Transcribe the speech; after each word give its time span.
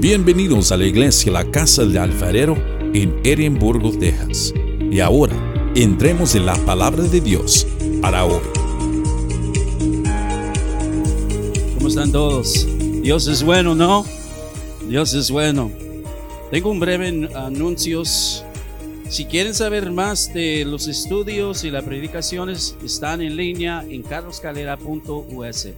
Bienvenidos 0.00 0.70
a 0.70 0.76
la 0.76 0.86
iglesia 0.86 1.32
La 1.32 1.50
Casa 1.50 1.84
del 1.84 1.98
Alfarero 1.98 2.56
en 2.94 3.20
Edimburgo, 3.24 3.90
Texas. 3.90 4.54
Y 4.92 5.00
ahora, 5.00 5.34
entremos 5.74 6.36
en 6.36 6.46
la 6.46 6.54
palabra 6.54 7.02
de 7.02 7.20
Dios 7.20 7.66
para 8.00 8.24
hoy. 8.24 8.40
¿Cómo 11.74 11.88
están 11.88 12.12
todos? 12.12 12.64
Dios 13.02 13.26
es 13.26 13.42
bueno, 13.42 13.74
¿no? 13.74 14.04
Dios 14.88 15.14
es 15.14 15.32
bueno. 15.32 15.72
Tengo 16.52 16.70
un 16.70 16.78
breve 16.78 17.28
anuncios. 17.34 18.44
Si 19.08 19.24
quieren 19.24 19.52
saber 19.52 19.90
más 19.90 20.32
de 20.32 20.64
los 20.64 20.86
estudios 20.86 21.64
y 21.64 21.72
las 21.72 21.82
predicaciones, 21.82 22.76
están 22.84 23.20
en 23.20 23.34
línea 23.34 23.84
en 23.90 24.04
carloscalera.us. 24.04 25.68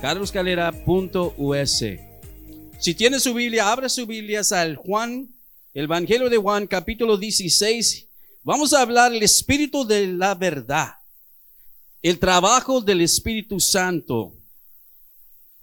carloscalera.us. 0.00 1.84
Si 2.78 2.94
tiene 2.94 3.18
su 3.18 3.32
Biblia, 3.32 3.72
abra 3.72 3.88
su 3.88 4.06
Biblia 4.06 4.42
al 4.50 4.76
Juan, 4.76 5.34
el 5.72 5.84
Evangelio 5.84 6.28
de 6.28 6.36
Juan, 6.36 6.66
capítulo 6.66 7.16
16. 7.16 8.06
Vamos 8.42 8.74
a 8.74 8.82
hablar 8.82 9.10
del 9.10 9.22
Espíritu 9.22 9.86
de 9.86 10.06
la 10.08 10.34
verdad, 10.34 10.92
el 12.02 12.18
trabajo 12.18 12.82
del 12.82 13.00
Espíritu 13.00 13.58
Santo. 13.58 14.34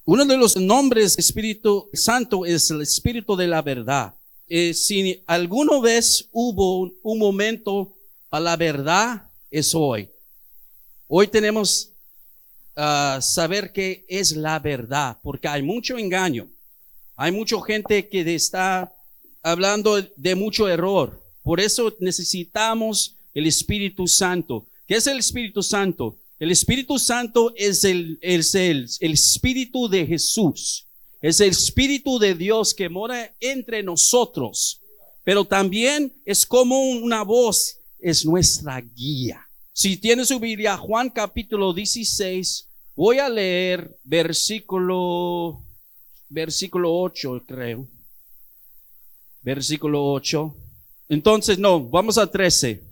Uno 0.06 0.26
de 0.26 0.38
los 0.38 0.58
nombres 0.58 1.18
Espíritu 1.18 1.88
Santo 1.94 2.46
es 2.48 2.72
el 2.72 2.82
Espíritu 2.82 3.36
de 3.36 3.48
la 3.48 3.62
verdad. 3.62 4.16
Eh, 4.48 4.74
si 4.74 5.24
alguna 5.28 5.80
vez 5.80 6.28
hubo 6.32 6.92
un 7.04 7.20
momento 7.20 7.96
a 8.32 8.40
la 8.40 8.58
verdad, 8.58 9.30
es 9.52 9.76
hoy. 9.76 10.10
Hoy 11.08 11.28
tenemos 11.28 11.92
uh, 12.76 13.22
saber 13.22 13.72
qué 13.72 14.04
es 14.10 14.36
la 14.36 14.58
verdad, 14.58 15.20
porque 15.22 15.48
hay 15.48 15.62
mucho 15.62 15.96
engaño. 15.98 16.50
Hay 17.16 17.32
mucha 17.32 17.58
gente 17.66 18.08
que 18.10 18.34
está 18.34 18.92
hablando 19.42 20.02
de 20.16 20.36
mucho 20.36 20.68
error. 20.68 21.22
Por 21.44 21.60
eso 21.60 21.94
necesitamos 22.00 23.16
el 23.34 23.46
Espíritu 23.46 24.08
Santo. 24.08 24.66
¿Qué 24.88 24.96
es 24.96 25.08
el 25.08 25.20
Espíritu 25.20 25.62
Santo? 25.62 26.18
El 26.40 26.52
Espíritu 26.52 26.98
Santo 26.98 27.54
es 27.56 27.84
el, 27.84 28.18
es 28.22 28.56
el, 28.56 28.90
el 29.00 29.14
Espíritu 29.14 29.88
de 29.88 30.06
Jesús. 30.06 30.88
Es 31.22 31.40
el 31.40 31.50
Espíritu 31.50 32.20
de 32.20 32.36
Dios 32.36 32.74
que 32.74 32.90
mora 32.90 33.34
entre 33.40 33.84
nosotros. 33.84 34.82
Pero 35.24 35.46
también 35.46 36.14
es 36.26 36.46
como 36.46 36.82
una 36.90 37.24
voz, 37.24 37.78
es 38.00 38.26
nuestra 38.26 38.82
guía. 38.82 39.48
Si 39.72 39.98
tiene 39.98 40.26
su 40.26 40.40
Biblia, 40.40 40.78
Juan 40.78 41.10
capítulo 41.10 41.74
16, 41.74 42.68
voy 42.96 43.20
a 43.20 43.30
leer 43.30 43.98
versículo 44.04 45.64
versículo 46.34 46.94
8, 46.94 47.44
creo. 47.48 47.88
Versículo 49.42 50.12
8. 50.12 50.56
Entonces, 51.10 51.60
no, 51.60 51.80
vamos 51.80 52.18
a 52.18 52.30
13. 52.30 52.84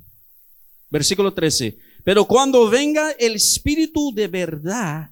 Versículo 0.89 1.33
13. 1.33 1.77
Pero 2.03 2.25
cuando 2.25 2.69
venga 2.69 3.11
el 3.11 3.35
Espíritu 3.35 4.13
de 4.13 4.27
verdad, 4.27 5.09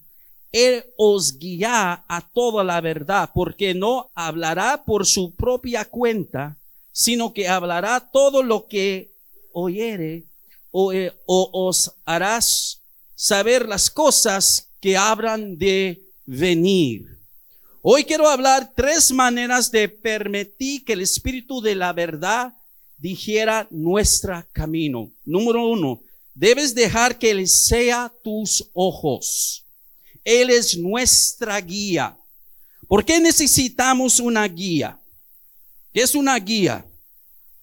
Él 0.52 0.84
os 0.98 1.38
guía 1.38 2.06
a 2.08 2.22
toda 2.34 2.64
la 2.64 2.82
verdad, 2.82 3.32
porque 3.34 3.74
no 3.74 4.12
hablará 4.14 4.84
por 4.84 5.06
su 5.06 5.36
propia 5.36 5.86
cuenta, 5.86 6.58
sino 6.92 7.34
que 7.34 7.48
hablará 7.48 8.12
todo 8.12 8.44
lo 8.44 8.68
que 8.68 9.12
oyere 9.54 10.26
o, 10.72 10.94
eh, 10.94 11.14
o 11.26 11.50
os 11.68 11.94
harás 12.06 12.82
saber 13.16 13.68
las 13.68 13.90
cosas 13.90 14.70
que 14.80 14.98
habrán 14.98 15.58
de 15.58 16.02
venir. 16.26 17.19
Hoy 17.82 18.04
quiero 18.04 18.28
hablar 18.28 18.74
tres 18.76 19.10
maneras 19.10 19.72
de 19.72 19.88
permitir 19.88 20.84
que 20.84 20.92
el 20.92 21.00
Espíritu 21.00 21.62
de 21.62 21.76
la 21.76 21.94
verdad 21.94 22.54
dijera 22.98 23.70
nuestro 23.72 24.46
camino. 24.52 25.10
Número 25.24 25.66
uno, 25.66 26.02
debes 26.34 26.76
dejar 26.76 27.18
que 27.18 27.32
Él 27.32 27.48
sea 27.48 28.12
tus 28.22 28.70
ojos. 28.74 29.66
Él 30.26 30.50
es 30.50 30.78
nuestra 30.78 31.62
guía. 31.62 32.18
¿Por 32.86 33.06
qué 33.06 33.18
necesitamos 33.22 34.20
una 34.20 34.46
guía? 34.46 35.00
¿Qué 35.94 36.02
es 36.02 36.16
una 36.16 36.38
guía? 36.38 36.86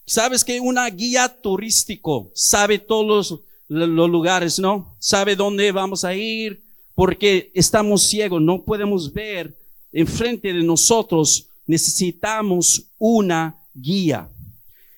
Sabes 0.07 0.43
que 0.43 0.59
una 0.61 0.89
guía 0.89 1.29
turístico 1.29 2.31
sabe 2.35 2.79
todos 2.79 3.07
los, 3.07 3.41
los 3.69 4.09
lugares, 4.09 4.59
¿no? 4.59 4.97
Sabe 4.99 5.37
dónde 5.37 5.71
vamos 5.73 6.05
a 6.05 6.15
ir, 6.15 6.65
porque 6.95 7.51
estamos 7.55 8.09
ciegos, 8.09 8.41
no 8.41 8.65
podemos 8.65 9.13
ver 9.13 9.66
enfrente 9.97 10.53
de 10.53 10.62
nosotros, 10.62 11.47
necesitamos 11.67 12.84
una 12.99 13.57
guía. 13.75 14.29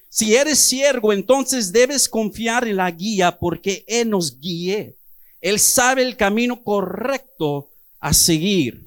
Si 0.09 0.35
eres 0.35 0.59
siervo, 0.59 1.13
entonces 1.13 1.73
debes 1.73 2.09
confiar 2.09 2.67
en 2.67 2.77
la 2.77 2.91
guía 2.91 3.39
porque 3.39 3.85
Él 3.87 4.11
nos 4.11 4.41
guíe. 4.41 4.97
Él 5.41 5.61
sabe 5.61 6.03
el 6.03 6.17
camino 6.17 6.65
correcto 6.65 7.71
a 8.01 8.13
seguir. 8.13 8.85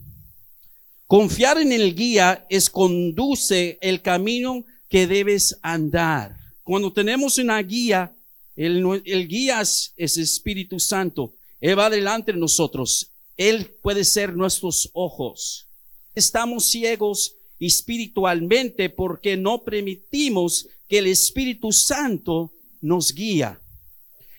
Confiar 1.07 1.61
en 1.61 1.71
el 1.71 1.95
guía 1.95 2.45
es 2.49 2.69
conduce 2.69 3.77
el 3.79 4.01
camino 4.01 4.65
que 4.89 5.07
debes 5.07 5.57
andar. 5.61 6.35
Cuando 6.63 6.91
tenemos 6.91 7.37
una 7.37 7.57
guía, 7.61 8.13
el, 8.57 9.27
guía 9.29 9.61
es, 9.61 9.93
es 9.95 10.17
Espíritu 10.17 10.77
Santo. 10.77 11.33
Él 11.61 11.79
va 11.79 11.89
delante 11.89 12.33
de 12.33 12.37
nosotros. 12.37 13.11
Él 13.37 13.71
puede 13.81 14.03
ser 14.03 14.35
nuestros 14.35 14.89
ojos 14.91 15.67
estamos 16.15 16.65
ciegos 16.65 17.35
espiritualmente 17.59 18.89
porque 18.89 19.37
no 19.37 19.63
permitimos 19.63 20.67
que 20.89 20.97
el 20.97 21.07
Espíritu 21.07 21.71
Santo 21.71 22.51
nos 22.81 23.13
guía. 23.13 23.59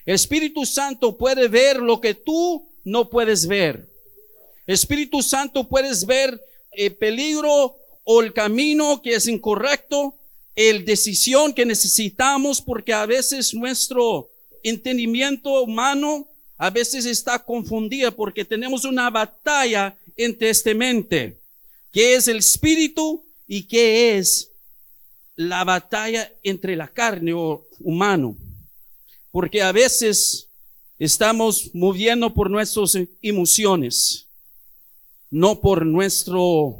Espíritu 0.05 0.66
Santo 0.66 1.16
puede 1.16 1.49
ver 1.49 1.77
lo 1.78 2.00
que 2.00 2.15
tú 2.15 2.69
no 2.84 3.09
puedes 3.09 3.47
ver. 3.47 3.87
Espíritu 4.66 5.22
Santo 5.22 5.69
puedes 5.69 6.05
ver 6.05 6.41
el 6.72 6.94
peligro 6.97 7.77
o 8.04 8.22
el 8.22 8.33
camino 8.33 9.00
que 9.00 9.15
es 9.15 9.28
incorrecto, 9.28 10.16
el 10.56 10.84
decisión 10.84 11.54
que 11.54 11.65
necesitamos 11.65 12.60
porque 12.60 12.93
a 12.93 13.06
veces 13.06 13.54
nuestro 13.54 14.28
entendimiento 14.65 15.62
humano 15.62 16.27
a 16.59 16.71
veces 16.71 17.06
está 17.06 17.39
confundido 17.39 18.15
porque 18.15 18.44
tenemos 18.44 18.84
una 18.84 19.09
batalla 19.10 19.97
entre 20.16 20.50
este 20.50 20.75
mente 20.75 21.41
qué 21.92 22.14
es 22.14 22.26
el 22.26 22.38
espíritu 22.38 23.25
y 23.47 23.64
qué 23.64 24.16
es 24.16 24.50
la 25.36 25.64
batalla 25.64 26.32
entre 26.42 26.75
la 26.75 26.88
carne 26.88 27.32
o 27.34 27.66
humano. 27.80 28.36
Porque 29.30 29.62
a 29.62 29.72
veces 29.72 30.48
estamos 30.98 31.70
moviendo 31.75 32.32
por 32.32 32.50
nuestras 32.50 32.97
emociones, 33.20 34.26
no 35.30 35.60
por 35.60 35.86
nuestro 35.86 36.76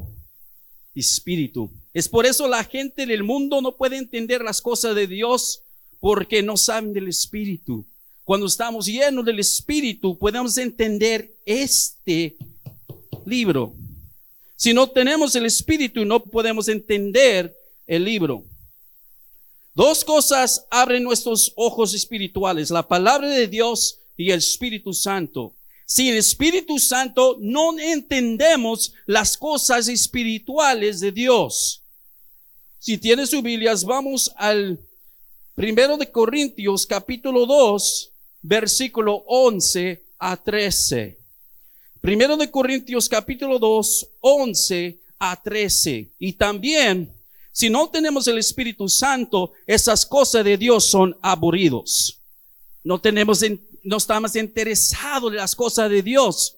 espíritu. 0.95 1.71
Es 1.95 2.09
por 2.09 2.27
eso 2.27 2.49
la 2.49 2.65
gente 2.65 3.07
del 3.07 3.23
mundo 3.23 3.61
no 3.61 3.77
puede 3.77 3.97
entender 3.97 4.43
las 4.43 4.61
cosas 4.63 4.95
de 4.95 5.07
Dios 5.07 5.63
porque 6.01 6.43
no 6.43 6.57
saben 6.57 6.93
del 6.93 7.09
espíritu. 7.09 7.85
Cuando 8.25 8.47
estamos 8.47 8.87
llenos 8.87 9.25
del 9.25 9.41
espíritu 9.41 10.17
podemos 10.19 10.57
entender 10.57 11.35
este 11.45 12.37
libro. 13.27 13.75
Si 14.63 14.73
no 14.73 14.89
tenemos 14.89 15.35
el 15.35 15.45
Espíritu, 15.45 16.05
no 16.05 16.23
podemos 16.23 16.69
entender 16.69 17.53
el 17.85 18.05
libro. 18.05 18.45
Dos 19.75 20.05
cosas 20.05 20.69
abren 20.71 21.03
nuestros 21.03 21.53
ojos 21.57 21.95
espirituales, 21.95 22.71
la 22.71 22.87
palabra 22.87 23.29
de 23.29 23.49
Dios 23.49 23.99
y 24.17 24.31
el 24.31 24.39
Espíritu 24.39 24.95
Santo. 24.95 25.53
Sin 25.85 26.15
Espíritu 26.15 26.79
Santo 26.79 27.39
no 27.41 27.77
entendemos 27.77 28.95
las 29.05 29.37
cosas 29.37 29.89
espirituales 29.89 31.01
de 31.01 31.11
Dios. 31.11 31.83
Si 32.79 32.99
tienes 32.99 33.31
sus 33.31 33.43
Biblias, 33.43 33.83
vamos 33.83 34.33
al 34.37 34.79
primero 35.57 35.97
de 35.97 36.09
Corintios 36.09 36.87
capítulo 36.87 37.47
2, 37.47 38.13
versículo 38.43 39.25
11 39.27 40.05
a 40.21 40.37
13. 40.37 41.22
Primero 42.03 42.37
de 42.37 42.51
Corintios 42.51 43.09
capítulo 43.09 43.61
2, 43.61 44.09
11 44.23 44.99
a 45.21 45.41
13. 45.41 46.11
Y 46.19 46.33
también, 46.33 47.15
si 47.53 47.71
no 47.71 47.89
tenemos 47.91 48.27
el 48.27 48.39
Espíritu 48.39 48.89
Santo, 48.89 49.53
esas 49.69 50.05
cosas 50.05 50.45
de 50.45 50.59
Dios 50.59 50.85
son 50.85 51.17
aburridos. 51.23 52.19
No 52.83 53.01
tenemos, 53.01 53.41
no 53.85 53.99
estamos 53.99 54.35
interesados 54.35 55.31
en 55.31 55.37
las 55.37 55.55
cosas 55.55 55.89
de 55.89 56.03
Dios 56.03 56.57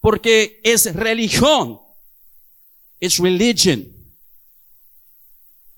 porque 0.00 0.58
es 0.64 0.94
religión. 0.94 1.78
Es 2.98 3.18
religion. 3.18 3.86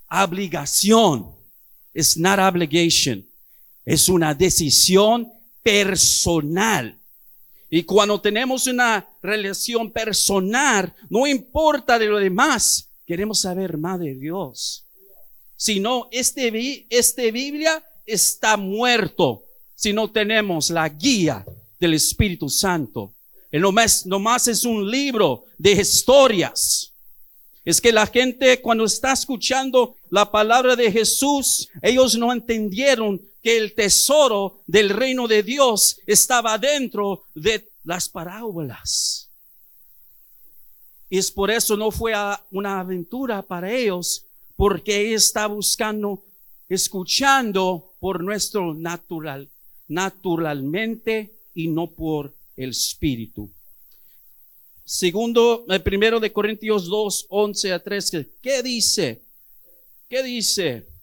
Obligación. 0.09 1.35
Es 1.93 2.17
not 2.17 2.39
obligation. 2.39 3.27
Es 3.85 4.09
una 4.09 4.35
decisión 4.35 5.33
personal. 5.65 6.97
Y 7.77 7.83
cuando 7.83 8.21
tenemos 8.21 8.69
una 8.69 9.05
relación 9.21 9.91
personal, 9.91 10.95
no 11.11 11.27
importa 11.27 11.99
de 11.99 12.07
lo 12.07 12.19
demás, 12.19 12.89
queremos 13.05 13.41
saber 13.41 13.77
más 13.79 13.99
de 13.99 14.15
Dios. 14.15 14.85
Si 15.57 15.81
no, 15.81 16.07
este, 16.13 16.87
este 16.89 17.33
Biblia 17.33 17.85
está 18.07 18.57
muerto 18.57 19.43
si 19.75 19.93
no 19.93 20.09
tenemos 20.09 20.71
la 20.71 20.89
guía 20.89 21.45
del 21.81 21.95
Espíritu 21.95 22.49
Santo. 22.49 23.13
El 23.51 23.63
nomás, 23.63 24.07
nomás 24.07 24.47
es 24.47 24.63
un 24.63 24.89
libro 24.89 25.47
de 25.59 25.73
historias. 25.73 26.93
Es 27.65 27.81
que 27.81 27.91
la 27.91 28.07
gente 28.07 28.61
cuando 28.61 28.85
está 28.85 29.13
escuchando 29.13 29.97
la 30.11 30.31
palabra 30.31 30.77
de 30.77 30.93
Jesús, 30.93 31.69
ellos 31.83 32.17
no 32.17 32.33
entendieron 32.33 33.21
que 33.45 33.59
el 33.59 33.75
tesoro 33.75 34.63
del 34.67 34.89
reino 34.89 35.29
de 35.29 35.43
Dios 35.43 36.01
estaba 36.07 36.57
dentro 36.57 37.25
de 37.35 37.69
las 37.85 38.09
parábolas. 38.09 39.29
Y 41.11 41.19
es 41.19 41.31
por 41.31 41.51
eso 41.51 41.77
no 41.77 41.91
fue 41.91 42.15
una 42.51 42.81
aventura 42.81 43.43
para 43.43 43.71
ellos, 43.71 44.25
porque 44.57 45.13
está 45.13 45.47
buscando, 45.47 46.25
escuchando 46.71 47.93
por 48.01 48.25
nuestro 48.25 48.73
natural, 48.73 49.51
naturalmente 49.89 51.35
y 51.53 51.69
no 51.69 51.91
por 51.91 52.33
el 52.57 52.71
espíritu. 52.71 53.51
Segundo, 54.87 55.67
el 55.69 55.83
primero 55.83 56.19
de 56.19 56.33
Corintios 56.33 56.87
2, 56.87 57.27
11 57.29 57.73
a 57.75 57.79
13. 57.79 58.29
¿Qué 58.41 58.63
dice? 58.63 59.21
¿Qué 60.09 60.23
dice? 60.23 60.94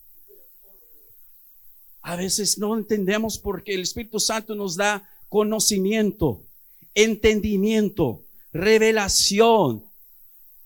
A 2.01 2.15
veces 2.15 2.57
no 2.57 2.77
entendemos 2.77 3.37
porque 3.37 3.73
el 3.73 3.81
Espíritu 3.81 4.19
Santo 4.19 4.55
nos 4.55 4.75
da 4.75 5.07
conocimiento, 5.29 6.43
entendimiento, 6.95 8.25
revelación. 8.51 9.85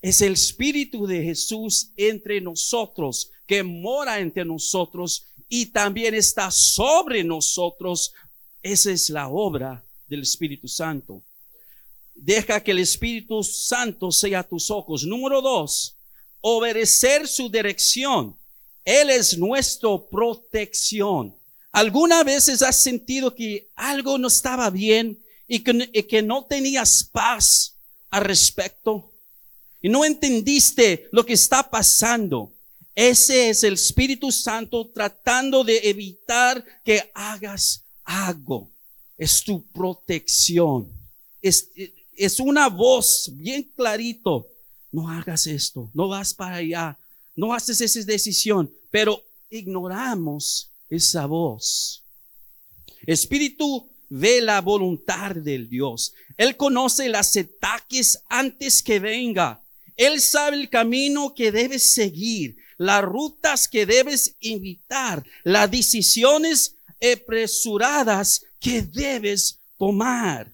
Es 0.00 0.22
el 0.22 0.32
Espíritu 0.32 1.06
de 1.06 1.22
Jesús 1.22 1.90
entre 1.96 2.40
nosotros, 2.40 3.30
que 3.46 3.62
mora 3.62 4.18
entre 4.18 4.44
nosotros 4.44 5.26
y 5.48 5.66
también 5.66 6.14
está 6.14 6.50
sobre 6.50 7.22
nosotros. 7.22 8.12
Esa 8.62 8.90
es 8.90 9.10
la 9.10 9.28
obra 9.28 9.84
del 10.08 10.22
Espíritu 10.22 10.68
Santo. 10.68 11.22
Deja 12.14 12.62
que 12.62 12.70
el 12.70 12.78
Espíritu 12.78 13.42
Santo 13.42 14.10
sea 14.10 14.42
tus 14.42 14.70
ojos. 14.70 15.04
Número 15.04 15.42
dos, 15.42 15.96
obedecer 16.40 17.28
su 17.28 17.50
dirección. 17.50 18.36
Él 18.86 19.10
es 19.10 19.36
nuestra 19.36 19.90
protección. 20.10 21.34
¿Alguna 21.72 22.22
veces 22.22 22.62
has 22.62 22.76
sentido 22.76 23.34
que 23.34 23.68
algo 23.74 24.16
no 24.16 24.28
estaba 24.28 24.70
bien 24.70 25.18
y 25.48 25.58
que, 25.58 25.90
y 25.92 26.02
que 26.04 26.22
no 26.22 26.44
tenías 26.44 27.02
paz 27.02 27.76
al 28.10 28.24
respecto? 28.24 29.12
Y 29.82 29.88
no 29.88 30.04
entendiste 30.04 31.08
lo 31.10 31.26
que 31.26 31.32
está 31.32 31.68
pasando. 31.68 32.52
Ese 32.94 33.50
es 33.50 33.64
el 33.64 33.74
Espíritu 33.74 34.30
Santo 34.30 34.86
tratando 34.86 35.64
de 35.64 35.78
evitar 35.82 36.64
que 36.84 37.10
hagas 37.12 37.84
algo. 38.04 38.70
Es 39.18 39.42
tu 39.42 39.66
protección. 39.66 40.88
Es, 41.42 41.70
es 42.16 42.38
una 42.38 42.68
voz 42.68 43.30
bien 43.34 43.64
clarito. 43.76 44.48
No 44.92 45.10
hagas 45.10 45.48
esto, 45.48 45.90
no 45.92 46.08
vas 46.08 46.32
para 46.32 46.56
allá, 46.56 46.96
no 47.36 47.52
haces 47.52 47.82
esa 47.82 48.00
decisión, 48.00 48.72
pero 48.90 49.22
ignoramos 49.50 50.70
esa 50.88 51.26
voz. 51.26 52.04
Espíritu 53.06 53.88
ve 54.08 54.40
la 54.40 54.60
voluntad 54.60 55.34
del 55.34 55.68
Dios. 55.68 56.14
Él 56.36 56.56
conoce 56.56 57.08
las 57.08 57.36
ataques 57.36 58.22
antes 58.28 58.82
que 58.82 58.98
venga. 58.98 59.62
Él 59.96 60.20
sabe 60.20 60.56
el 60.56 60.68
camino 60.68 61.34
que 61.34 61.50
debes 61.50 61.92
seguir, 61.92 62.56
las 62.76 63.02
rutas 63.02 63.66
que 63.66 63.86
debes 63.86 64.36
invitar, 64.40 65.24
las 65.42 65.70
decisiones 65.70 66.76
apresuradas 67.00 68.44
que 68.60 68.82
debes 68.82 69.60
tomar. 69.78 70.52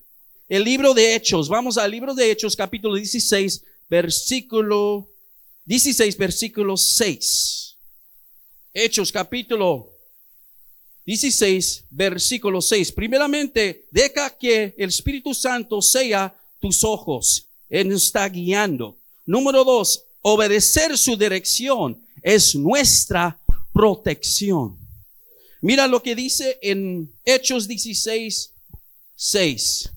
El 0.48 0.64
libro 0.64 0.94
de 0.94 1.14
Hechos, 1.14 1.48
vamos 1.48 1.78
al 1.78 1.90
libro 1.90 2.14
de 2.14 2.30
Hechos, 2.30 2.54
capítulo 2.54 2.94
16, 2.94 3.64
versículo 3.88 5.08
16, 5.64 6.16
versículo 6.16 6.76
6. 6.76 7.71
Hechos, 8.74 9.12
capítulo 9.12 9.90
16, 11.04 11.84
versículo 11.90 12.62
6. 12.62 12.92
Primeramente, 12.92 13.86
deja 13.90 14.30
que 14.30 14.74
el 14.78 14.88
Espíritu 14.88 15.34
Santo 15.34 15.82
sea 15.82 16.34
tus 16.58 16.82
ojos. 16.82 17.48
Él 17.68 17.88
nos 17.90 18.04
está 18.04 18.26
guiando. 18.28 18.96
Número 19.26 19.62
dos, 19.64 20.04
obedecer 20.22 20.96
su 20.96 21.16
dirección 21.16 22.02
es 22.22 22.54
nuestra 22.54 23.38
protección. 23.74 24.78
Mira 25.60 25.86
lo 25.86 26.02
que 26.02 26.14
dice 26.14 26.58
en 26.62 27.12
Hechos 27.26 27.68
16, 27.68 28.52
6. 29.14 29.90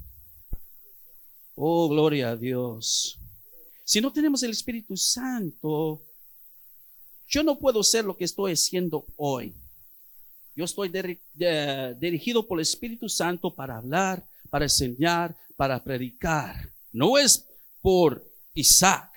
Oh, 1.56 1.88
gloria 1.88 2.32
a 2.32 2.36
Dios. 2.36 3.18
Si 3.86 4.02
no 4.02 4.12
tenemos 4.12 4.44
el 4.44 4.52
Espíritu 4.52 4.98
Santo, 4.98 6.02
yo 7.28 7.44
no 7.44 7.58
puedo 7.60 7.84
ser 7.84 8.06
lo 8.06 8.16
que 8.18 8.26
estoy 8.26 8.54
haciendo 8.54 9.06
hoy. 9.18 9.56
Yo 10.56 10.66
estoy 10.66 10.90
diri- 10.90 11.20
dirigido 12.00 12.48
por 12.48 12.60
el 12.60 12.64
Espíritu 12.64 13.10
Santo 13.10 13.54
para 13.54 13.78
hablar, 13.78 14.26
para 14.50 14.66
enseñar, 14.66 15.36
para 15.58 15.84
predicar. 15.84 16.70
No 16.94 17.18
es 17.18 17.46
por 17.82 18.24
Isaac. 18.54 19.10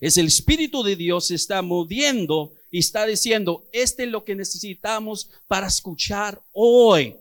Es 0.00 0.16
el 0.18 0.26
Espíritu 0.26 0.82
de 0.82 0.96
Dios 0.96 1.28
que 1.28 1.34
está 1.34 1.62
moviendo 1.62 2.52
y 2.70 2.80
está 2.80 3.06
diciendo, 3.06 3.64
este 3.72 4.04
es 4.04 4.10
lo 4.10 4.24
que 4.24 4.34
necesitamos 4.34 5.30
para 5.46 5.68
escuchar 5.68 6.42
hoy. 6.52 7.16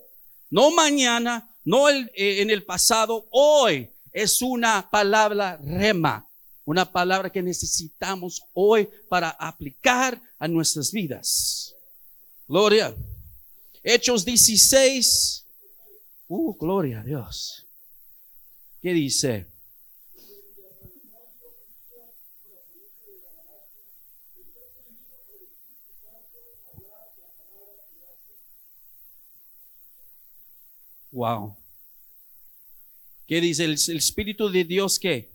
No 0.49 0.71
mañana, 0.71 1.53
no 1.63 1.87
eh, 1.89 2.07
en 2.15 2.49
el 2.49 2.63
pasado, 2.63 3.27
hoy. 3.31 3.89
Es 4.11 4.41
una 4.41 4.89
palabra 4.89 5.57
rema, 5.63 6.27
una 6.65 6.91
palabra 6.91 7.31
que 7.31 7.41
necesitamos 7.41 8.41
hoy 8.53 8.87
para 9.09 9.29
aplicar 9.29 10.21
a 10.37 10.47
nuestras 10.47 10.91
vidas. 10.91 11.75
Gloria. 12.47 12.95
Hechos 13.83 14.23
16. 14.23 15.45
Uh, 16.27 16.53
gloria 16.55 17.01
a 17.01 17.03
Dios. 17.03 17.65
¿Qué 18.81 18.93
dice? 18.93 19.47
Wow. 31.11 31.57
¿Qué 33.27 33.41
dice 33.41 33.65
el, 33.65 33.71
el 33.87 33.97
Espíritu 33.97 34.49
de 34.49 34.63
Dios 34.63 34.97
que 34.97 35.30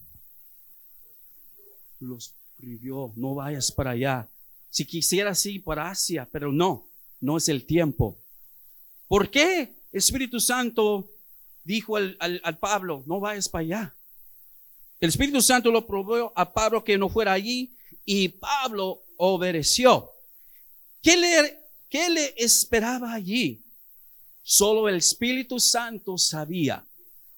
los 2.00 2.34
prohibió, 2.56 3.12
no 3.16 3.34
vayas 3.34 3.70
para 3.72 3.90
allá. 3.90 4.28
Si 4.70 4.84
quisieras 4.84 5.44
ir 5.46 5.62
para 5.64 5.90
Asia, 5.90 6.28
pero 6.30 6.52
no, 6.52 6.86
no 7.20 7.36
es 7.36 7.48
el 7.48 7.64
tiempo. 7.64 8.18
¿Por 9.08 9.30
qué 9.30 9.74
Espíritu 9.92 10.40
Santo 10.40 11.10
dijo 11.64 11.96
al, 11.96 12.16
al- 12.20 12.40
al 12.44 12.58
Pablo, 12.58 13.02
no 13.06 13.20
vayas 13.20 13.48
para 13.48 13.62
allá? 13.62 13.96
El 15.00 15.10
Espíritu 15.10 15.40
Santo 15.40 15.70
lo 15.70 15.86
probó 15.86 16.32
a 16.34 16.52
Pablo 16.52 16.82
que 16.82 16.96
no 16.98 17.08
fuera 17.08 17.32
allí 17.32 17.74
y 18.04 18.28
Pablo 18.28 19.02
obedeció. 19.16 20.10
¿Qué 21.02 21.16
le, 21.16 21.60
qué 21.88 22.08
le 22.10 22.34
esperaba 22.36 23.12
allí? 23.12 23.62
Solo 24.42 24.88
el 24.88 24.96
Espíritu 24.96 25.58
Santo 25.60 26.16
sabía. 26.18 26.84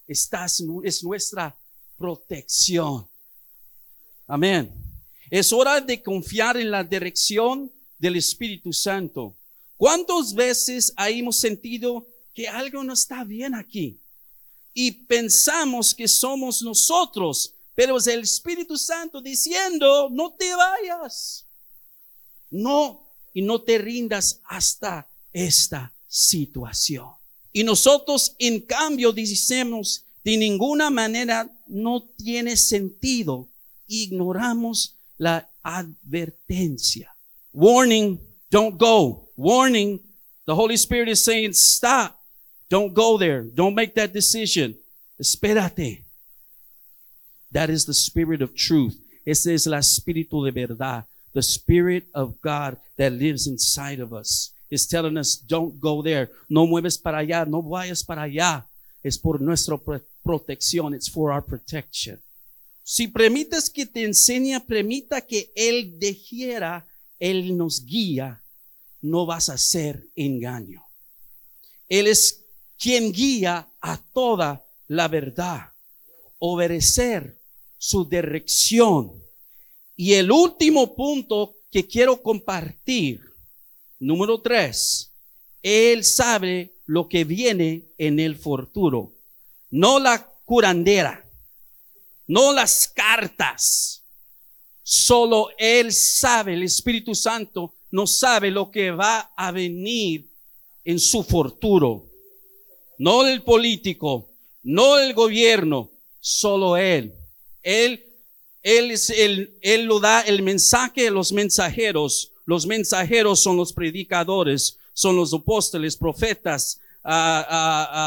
Esta 0.07 0.45
es 0.45 0.61
nu- 0.61 0.83
es 0.85 1.03
nuestra 1.05 1.57
protección. 1.97 3.09
Amén. 4.31 4.71
Es 5.31 5.55
hora 5.55 5.81
de 5.81 6.03
confiar 6.03 6.59
en 6.59 6.71
la 6.71 6.85
dirección 6.85 7.73
del 7.99 8.17
Espíritu 8.17 8.75
Santo. 8.75 9.35
¿Cuántas 9.79 10.35
veces 10.35 10.93
hemos 10.99 11.39
sentido 11.39 12.07
que 12.35 12.47
algo 12.47 12.85
no 12.85 12.93
está 12.93 13.25
bien 13.25 13.55
aquí? 13.55 13.99
Y 14.75 14.91
pensamos 14.91 15.95
que 15.95 16.07
somos 16.07 16.61
nosotros, 16.61 17.55
pero 17.75 17.97
es 17.97 18.07
el 18.07 18.21
Espíritu 18.21 18.77
Santo 18.77 19.23
diciendo, 19.23 20.11
no 20.11 20.35
te 20.35 20.55
vayas. 20.55 21.47
No, 22.51 23.09
y 23.33 23.41
no 23.41 23.63
te 23.63 23.79
rindas 23.79 24.43
hasta 24.45 25.09
esta 25.33 25.95
situación. 26.07 27.09
Y 27.51 27.65
nosotros, 27.65 28.35
en 28.39 28.61
cambio, 28.61 29.11
decimos, 29.11 30.05
de 30.23 30.37
ninguna 30.37 30.91
manera 30.91 31.51
no 31.67 32.03
tiene 32.03 32.59
sentido. 32.59 33.49
Ignoramos 33.89 34.95
la 35.19 35.49
advertencia. 35.63 37.09
Warning, 37.53 38.21
don't 38.51 38.79
go. 38.79 39.29
Warning, 39.37 40.01
the 40.47 40.55
Holy 40.55 40.77
Spirit 40.77 41.09
is 41.09 41.25
saying, 41.25 41.53
stop. 41.55 42.17
Don't 42.71 42.93
go 42.93 43.17
there. 43.17 43.43
Don't 43.43 43.75
make 43.75 43.95
that 43.95 44.13
decision. 44.13 44.75
Espérate. 45.21 46.05
That 47.53 47.71
is 47.71 47.87
the 47.87 47.95
spirit 47.95 48.43
of 48.43 48.55
truth. 48.55 48.97
Ese 49.27 49.49
es 49.49 49.67
el 49.67 49.75
espíritu 49.75 50.45
de 50.45 50.51
verdad. 50.53 51.05
The 51.35 51.43
Spirit 51.43 52.05
of 52.15 52.41
God 52.41 52.77
that 52.97 53.13
lives 53.13 53.47
inside 53.47 54.01
of 54.01 54.13
us 54.13 54.53
is 54.71 54.87
telling 54.87 55.17
us, 55.17 55.37
don't 55.37 55.79
go 55.81 56.03
there. 56.03 56.31
No 56.49 56.67
mueves 56.67 57.01
para 57.01 57.19
allá, 57.19 57.47
no 57.47 57.63
vayas 57.63 58.05
para 58.05 58.23
allá. 58.23 58.65
Es 59.03 59.19
por 59.19 59.41
nuestra 59.41 59.77
pro- 59.77 60.01
protección. 60.25 60.95
It's 60.95 61.09
for 61.09 61.31
our 61.33 61.43
protection. 61.43 62.19
Si 62.91 63.07
permites 63.07 63.69
que 63.69 63.85
te 63.85 64.03
enseñe, 64.03 64.59
permita 64.61 65.21
que 65.21 65.53
Él 65.55 65.99
dejiera, 65.99 66.89
Él 67.19 67.55
nos 67.55 67.85
guía, 67.85 68.43
no 69.03 69.27
vas 69.27 69.51
a 69.51 69.55
hacer 69.55 70.09
engaño. 70.17 70.87
Él 71.91 72.07
es 72.07 72.47
quien 72.79 73.13
guía 73.13 73.69
a 73.83 73.99
toda 74.15 74.65
la 74.87 75.07
verdad. 75.07 75.71
Obedecer 76.39 77.39
su 77.77 78.07
dirección. 78.09 79.23
Y 79.95 80.15
el 80.15 80.33
último 80.33 80.95
punto 80.95 81.57
que 81.71 81.87
quiero 81.87 82.23
compartir, 82.23 83.21
número 83.99 84.41
tres, 84.41 85.13
Él 85.63 86.05
sabe 86.05 86.73
lo 86.87 87.07
que 87.07 87.25
viene 87.25 87.85
en 87.99 88.19
el 88.19 88.35
futuro, 88.35 89.13
no 89.69 89.99
la 89.99 90.33
curandera, 90.47 91.28
no 92.29 92.53
las 92.53 92.87
cartas. 92.87 94.05
Solo 94.83 95.49
Él 95.59 95.93
sabe, 95.93 96.55
el 96.55 96.63
Espíritu 96.63 97.15
Santo 97.15 97.75
no 97.91 98.07
sabe 98.07 98.51
lo 98.51 98.71
que 98.71 98.91
va 98.91 99.33
a 99.37 99.51
venir 99.51 100.31
en 100.85 100.99
su 100.99 101.23
futuro. 101.25 102.07
No 102.99 103.27
el 103.27 103.43
político, 103.43 104.31
no 104.63 104.99
el 104.99 105.15
gobierno, 105.15 105.91
solo 106.21 106.77
Él. 106.77 107.15
Él, 107.63 108.05
Él 108.63 108.91
es 108.91 109.11
el, 109.11 109.59
Él 109.61 109.85
lo 109.85 110.01
da 110.01 110.21
el 110.23 110.43
mensaje 110.43 111.09
a 111.09 111.11
los 111.11 111.33
mensajeros. 111.33 112.33
Los 112.47 112.67
mensajeros 112.67 113.43
son 113.43 113.57
los 113.57 113.73
predicadores, 113.73 114.79
son 114.95 115.17
los 115.17 115.35
apóstoles, 115.35 115.97
profetas, 115.97 116.81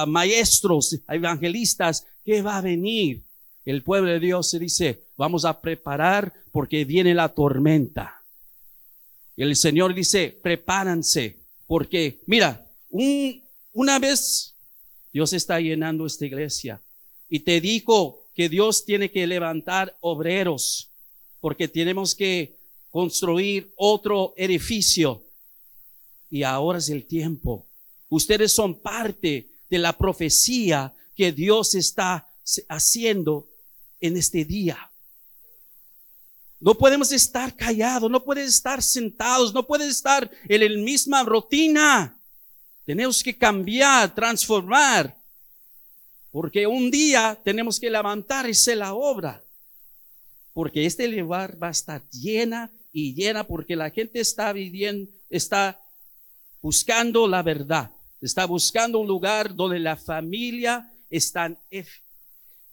maestros, 0.07 0.99
evangelistas, 1.07 2.05
que 2.25 2.41
va 2.41 2.57
a 2.57 2.61
venir. 2.61 3.23
El 3.65 3.83
pueblo 3.83 4.09
de 4.09 4.19
Dios 4.19 4.49
se 4.49 4.59
dice, 4.59 5.03
vamos 5.17 5.45
a 5.45 5.61
preparar 5.61 6.33
porque 6.51 6.83
viene 6.85 7.13
la 7.13 7.29
tormenta. 7.29 8.23
El 9.37 9.55
Señor 9.55 9.93
dice, 9.93 10.37
prepárense, 10.41 11.37
porque 11.67 12.21
mira, 12.25 12.67
un, 12.89 13.41
una 13.73 13.99
vez 13.99 14.55
Dios 15.13 15.33
está 15.33 15.59
llenando 15.59 16.05
esta 16.05 16.25
iglesia 16.25 16.81
y 17.29 17.39
te 17.39 17.61
dijo 17.61 18.27
que 18.33 18.49
Dios 18.49 18.85
tiene 18.85 19.11
que 19.11 19.27
levantar 19.27 19.95
obreros 20.01 20.89
porque 21.39 21.67
tenemos 21.67 22.15
que 22.15 22.57
construir 22.89 23.71
otro 23.75 24.33
edificio. 24.37 25.23
Y 26.29 26.43
ahora 26.43 26.79
es 26.79 26.89
el 26.89 27.05
tiempo. 27.05 27.65
Ustedes 28.09 28.51
son 28.51 28.79
parte 28.79 29.49
de 29.69 29.79
la 29.79 29.97
profecía 29.97 30.93
que 31.15 31.31
Dios 31.31 31.75
está 31.75 32.27
haciendo 32.67 33.47
en 34.01 34.17
este 34.17 34.43
día. 34.43 34.91
No 36.59 36.75
podemos 36.75 37.11
estar 37.11 37.55
callados, 37.55 38.09
no 38.11 38.23
puedes 38.23 38.49
estar 38.49 38.83
sentados, 38.83 39.53
no 39.53 39.65
puedes 39.65 39.89
estar 39.89 40.29
en 40.47 40.61
la 40.61 40.83
misma 40.83 41.23
rutina. 41.23 42.19
Tenemos 42.85 43.23
que 43.23 43.35
cambiar, 43.35 44.13
transformar, 44.13 45.15
porque 46.31 46.67
un 46.67 46.91
día 46.91 47.39
tenemos 47.43 47.79
que 47.79 47.89
levantar 47.89 48.47
y 48.47 48.51
hacer 48.51 48.77
la 48.77 48.93
obra, 48.93 49.43
porque 50.53 50.85
este 50.85 51.07
lugar 51.07 51.57
va 51.61 51.69
a 51.69 51.71
estar 51.71 52.01
llena 52.11 52.71
y 52.91 53.13
llena, 53.13 53.43
porque 53.43 53.75
la 53.75 53.89
gente 53.89 54.19
está 54.19 54.53
viviendo, 54.53 55.11
está 55.29 55.79
buscando 56.61 57.27
la 57.27 57.41
verdad, 57.41 57.91
está 58.21 58.45
buscando 58.45 58.99
un 58.99 59.07
lugar 59.07 59.55
donde 59.55 59.79
la 59.79 59.97
familia 59.97 60.91
está 61.09 61.57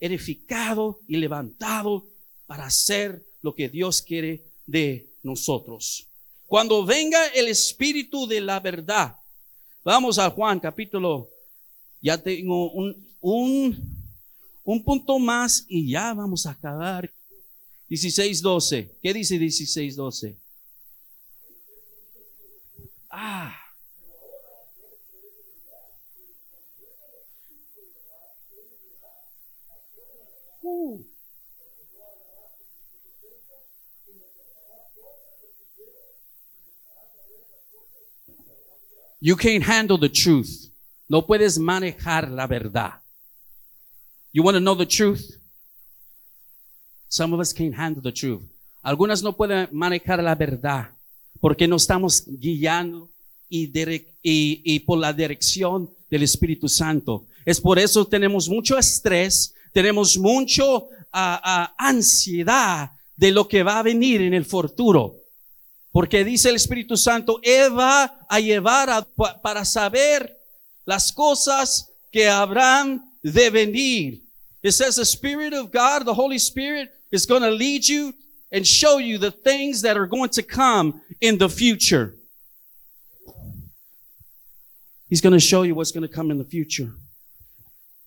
edificado 0.01 1.01
y 1.07 1.17
levantado 1.17 2.07
para 2.47 2.67
hacer 2.67 3.25
lo 3.43 3.55
que 3.55 3.69
Dios 3.69 4.03
quiere 4.03 4.43
de 4.67 5.07
nosotros. 5.23 6.07
Cuando 6.47 6.85
venga 6.85 7.27
el 7.29 7.49
Espíritu 7.49 8.27
de 8.27 8.41
la 8.41 8.61
verdad, 8.61 9.17
vamos 9.85 10.19
a 10.19 10.31
Juan 10.31 10.61
capítulo, 10.61 11.29
ya 12.01 12.17
tengo 12.17 12.71
un, 12.71 13.07
un, 13.21 13.77
un 14.65 14.85
punto 14.85 15.19
más 15.19 15.65
y 15.69 15.91
ya 15.91 16.15
vamos 16.15 16.47
a 16.47 16.51
acabar. 16.51 17.11
16.12. 17.91 18.91
¿Qué 19.03 19.15
dice 19.15 19.39
16.12? 19.39 20.37
Ah. 23.11 23.58
You 39.21 39.37
can't 39.37 39.65
handle 39.65 39.99
the 39.99 40.09
truth. 40.09 40.71
No 41.09 41.23
puedes 41.23 41.59
manejar 41.59 42.31
la 42.31 42.47
verdad. 42.47 43.03
You 44.33 44.43
want 44.43 44.57
to 44.57 44.61
know 44.61 44.77
the 44.77 44.87
truth? 44.87 45.37
Some 47.09 47.33
of 47.33 47.41
us 47.41 47.53
can't 47.53 47.75
handle 47.75 48.03
the 48.03 48.13
truth. 48.13 48.43
Algunas 48.83 49.23
no 49.23 49.33
pueden 49.33 49.69
manejar 49.73 50.23
la 50.23 50.35
verdad 50.35 50.91
porque 51.41 51.67
no 51.67 51.77
estamos 51.77 52.25
guiando 52.27 53.11
y, 53.49 53.71
y, 54.23 54.79
por 54.81 54.99
la 54.99 55.13
dirección 55.13 55.91
del 56.11 56.23
Espíritu 56.23 56.69
Santo. 56.69 57.27
Es 57.45 57.61
por 57.61 57.79
eso 57.79 58.07
tenemos 58.07 58.49
mucho 58.49 58.79
estrés, 58.79 59.55
tenemos 59.73 60.17
mucho 60.19 60.77
uh, 60.79 60.89
uh, 61.13 61.67
ansiedad 61.77 62.91
de 63.17 63.31
lo 63.33 63.49
que 63.49 63.63
va 63.63 63.81
a 63.81 63.83
venir 63.83 64.23
en 64.23 64.35
el 64.35 64.45
futuro. 64.45 65.17
Porque 65.91 66.25
dice 66.25 66.51
el 66.51 66.57
Espíritu 66.57 66.97
Santo, 66.97 67.41
Él 67.43 67.77
va 67.77 68.27
a 68.29 68.41
llevar 68.41 68.91
a, 68.91 69.03
para 69.43 69.65
saber 69.65 70.37
las 70.85 71.13
cosas 71.13 71.89
que 72.13 72.29
habrán 72.29 73.03
de 73.23 73.51
venir. 73.51 74.23
It 74.63 74.73
says 74.73 74.97
the 74.97 75.05
Spirit 75.05 75.53
of 75.53 75.71
God, 75.71 76.05
the 76.05 76.15
Holy 76.15 76.39
Spirit, 76.39 76.91
is 77.11 77.27
going 77.27 77.43
to 77.43 77.51
lead 77.51 77.89
you 77.89 78.15
and 78.53 78.67
show 78.67 78.99
you 78.99 79.19
the 79.19 79.31
things 79.31 79.83
that 79.83 79.97
are 79.97 80.07
going 80.07 80.31
to 80.31 80.43
come 80.43 81.01
in 81.21 81.39
the 81.39 81.49
future. 81.49 82.15
He's 85.09 85.21
going 85.21 85.33
to 85.33 85.41
show 85.41 85.63
you 85.63 85.75
what's 85.75 85.93
going 85.93 86.07
to 86.07 86.15
come 86.15 86.31
in 86.31 86.39
the 86.39 86.45
future. 86.45 86.93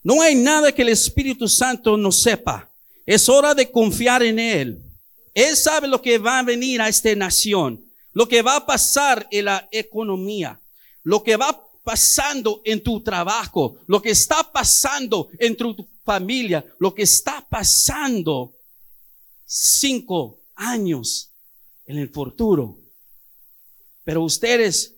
No 0.03 0.21
hay 0.21 0.35
nada 0.35 0.71
que 0.71 0.81
el 0.81 0.89
Espíritu 0.89 1.47
Santo 1.47 1.95
no 1.97 2.11
sepa. 2.11 2.69
Es 3.05 3.29
hora 3.29 3.53
de 3.53 3.69
confiar 3.69 4.23
en 4.23 4.39
Él. 4.39 4.81
Él 5.33 5.55
sabe 5.55 5.87
lo 5.87 6.01
que 6.01 6.17
va 6.17 6.39
a 6.39 6.43
venir 6.43 6.81
a 6.81 6.89
esta 6.89 7.13
nación, 7.15 7.85
lo 8.13 8.27
que 8.27 8.41
va 8.41 8.57
a 8.57 8.65
pasar 8.65 9.27
en 9.31 9.45
la 9.45 9.67
economía, 9.71 10.59
lo 11.03 11.23
que 11.23 11.35
va 11.35 11.63
pasando 11.83 12.61
en 12.65 12.81
tu 12.83 13.01
trabajo, 13.01 13.77
lo 13.87 14.01
que 14.01 14.11
está 14.11 14.51
pasando 14.51 15.29
en 15.39 15.55
tu 15.55 15.87
familia, 16.03 16.65
lo 16.79 16.93
que 16.93 17.03
está 17.03 17.45
pasando 17.49 18.55
cinco 19.45 20.39
años 20.55 21.31
en 21.85 21.97
el 21.97 22.09
futuro. 22.09 22.77
Pero 24.03 24.23
ustedes 24.23 24.95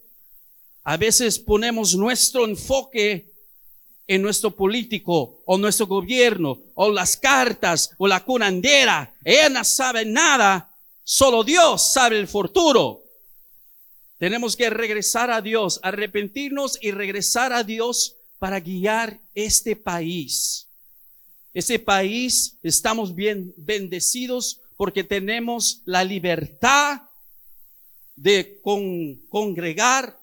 a 0.84 0.98
veces 0.98 1.40
ponemos 1.40 1.96
nuestro 1.96 2.46
enfoque 2.46 3.33
en 4.08 4.22
nuestro 4.22 4.52
político 4.52 5.42
o 5.46 5.58
nuestro 5.58 5.88
gobierno 5.88 6.60
o 6.76 6.92
las 6.92 7.18
cartas 7.18 7.92
o 7.98 8.08
la 8.08 8.24
curandera. 8.24 9.14
Ella 9.24 9.50
no 9.50 9.64
sabe 9.64 10.06
nada, 10.06 10.76
solo 11.04 11.44
Dios 11.44 11.94
sabe 11.94 12.20
el 12.20 12.28
futuro. 12.28 13.04
Tenemos 14.18 14.56
que 14.56 14.70
regresar 14.70 15.32
a 15.32 15.42
Dios, 15.42 15.80
arrepentirnos 15.84 16.78
y 16.82 16.92
regresar 16.92 17.52
a 17.52 17.64
Dios 17.64 18.16
para 18.40 18.60
guiar 18.60 19.20
este 19.34 19.76
país. 19.76 20.70
Ese 21.54 21.78
país 21.78 22.58
estamos 22.64 23.14
bien 23.14 23.54
bendecidos 23.58 24.62
porque 24.76 25.04
tenemos 25.04 25.82
la 25.86 26.04
libertad 26.04 27.02
de 28.16 28.60
con, 28.62 29.16
congregar 29.30 30.20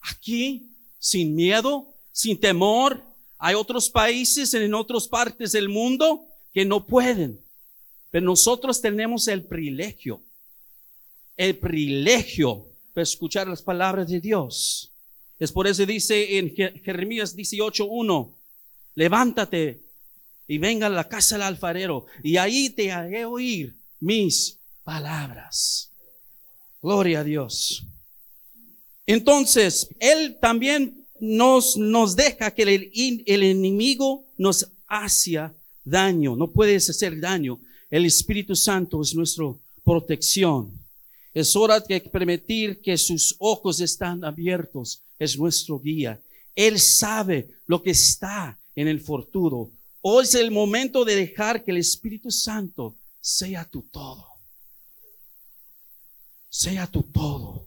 aquí 0.00 0.70
sin 0.98 1.34
miedo, 1.34 1.94
sin 2.12 2.38
temor. 2.38 3.04
Hay 3.46 3.56
otros 3.56 3.90
países 3.90 4.54
en 4.54 4.72
otras 4.72 5.06
partes 5.06 5.52
del 5.52 5.68
mundo 5.68 6.24
que 6.54 6.64
no 6.64 6.86
pueden, 6.86 7.38
pero 8.10 8.24
nosotros 8.24 8.80
tenemos 8.80 9.28
el 9.28 9.44
privilegio, 9.44 10.22
el 11.36 11.58
privilegio 11.58 12.64
de 12.94 13.02
escuchar 13.02 13.46
las 13.46 13.60
palabras 13.60 14.08
de 14.08 14.18
Dios. 14.18 14.90
Es 15.38 15.52
por 15.52 15.66
eso 15.66 15.84
dice 15.84 16.38
en 16.38 16.54
Jeremías 16.54 17.36
18:1, 17.36 18.34
levántate 18.94 19.82
y 20.48 20.56
venga 20.56 20.86
a 20.86 20.88
la 20.88 21.06
casa 21.06 21.34
del 21.34 21.42
alfarero 21.42 22.06
y 22.22 22.38
ahí 22.38 22.70
te 22.70 22.92
haré 22.92 23.26
oír 23.26 23.74
mis 24.00 24.58
palabras. 24.84 25.92
Gloria 26.80 27.20
a 27.20 27.24
Dios. 27.24 27.84
Entonces, 29.04 29.86
Él 30.00 30.38
también 30.40 31.03
nos, 31.20 31.76
nos 31.76 32.16
deja 32.16 32.50
que 32.50 32.62
el, 32.62 33.22
el 33.26 33.42
enemigo 33.42 34.24
nos 34.36 34.68
hace 34.86 35.50
daño, 35.84 36.36
no 36.36 36.50
puedes 36.50 36.88
hacer 36.90 37.20
daño. 37.20 37.60
El 37.90 38.06
Espíritu 38.06 38.56
Santo 38.56 39.00
es 39.02 39.14
nuestra 39.14 39.54
protección. 39.84 40.72
Es 41.32 41.54
hora 41.56 41.80
de 41.80 42.00
permitir 42.00 42.80
que 42.80 42.96
sus 42.96 43.34
ojos 43.38 43.80
están 43.80 44.24
abiertos. 44.24 45.02
Es 45.18 45.38
nuestro 45.38 45.78
guía. 45.78 46.20
Él 46.54 46.78
sabe 46.78 47.48
lo 47.66 47.82
que 47.82 47.90
está 47.90 48.58
en 48.74 48.88
el 48.88 49.00
futuro. 49.00 49.70
Hoy 50.00 50.24
es 50.24 50.34
el 50.34 50.50
momento 50.50 51.04
de 51.04 51.16
dejar 51.16 51.64
que 51.64 51.70
el 51.70 51.78
Espíritu 51.78 52.30
Santo 52.30 52.96
sea 53.20 53.64
tu 53.64 53.82
todo. 53.82 54.26
Sea 56.48 56.86
tu 56.86 57.02
todo. 57.02 57.66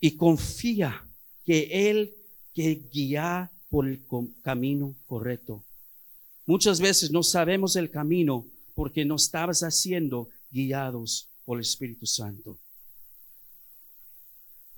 Y 0.00 0.16
confía 0.16 1.06
que 1.44 1.90
Él 1.90 2.14
que 2.54 2.88
guía 2.92 3.50
por 3.70 3.88
el 3.88 4.04
camino 4.42 4.94
correcto. 5.06 5.64
Muchas 6.46 6.80
veces 6.80 7.10
no 7.10 7.22
sabemos 7.22 7.76
el 7.76 7.90
camino 7.90 8.46
porque 8.74 9.04
no 9.04 9.16
estabas 9.16 9.62
haciendo 9.62 10.28
guiados 10.50 11.28
por 11.44 11.58
el 11.58 11.62
Espíritu 11.62 12.06
Santo. 12.06 12.58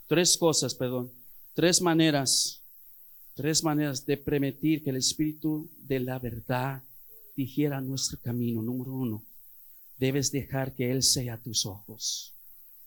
Tres 0.06 0.36
cosas, 0.36 0.74
perdón, 0.74 1.10
tres 1.54 1.80
maneras, 1.80 2.62
tres 3.34 3.64
maneras 3.64 4.04
de 4.04 4.16
permitir 4.16 4.84
que 4.84 4.90
el 4.90 4.96
Espíritu 4.96 5.70
de 5.78 6.00
la 6.00 6.18
verdad 6.18 6.82
dijera 7.34 7.80
nuestro 7.80 8.18
camino. 8.20 8.62
Número 8.62 8.92
uno, 8.92 9.24
debes 9.96 10.30
dejar 10.30 10.74
que 10.74 10.90
Él 10.90 11.02
sea 11.02 11.40
tus 11.40 11.66
ojos. 11.66 12.34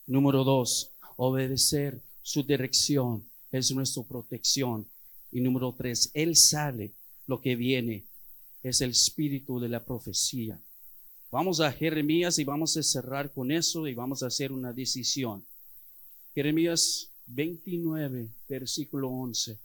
Número 0.05 0.43
dos, 0.43 0.91
obedecer 1.17 2.01
su 2.21 2.43
dirección 2.43 3.27
es 3.51 3.71
nuestra 3.71 4.03
protección. 4.03 4.87
Y 5.31 5.41
número 5.41 5.73
tres, 5.77 6.11
Él 6.13 6.35
sabe 6.35 6.93
lo 7.25 7.41
que 7.41 7.55
viene, 7.55 8.05
es 8.63 8.81
el 8.81 8.91
espíritu 8.91 9.59
de 9.59 9.69
la 9.69 9.83
profecía. 9.85 10.61
Vamos 11.29 11.59
a 11.59 11.71
Jeremías 11.71 12.39
y 12.39 12.43
vamos 12.43 12.77
a 12.77 12.83
cerrar 12.83 13.33
con 13.33 13.51
eso 13.51 13.87
y 13.87 13.93
vamos 13.93 14.23
a 14.23 14.27
hacer 14.27 14.51
una 14.51 14.71
decisión. 14.71 15.45
Jeremías 16.33 17.11
29, 17.27 18.29
versículo 18.47 19.09
11. 19.09 19.59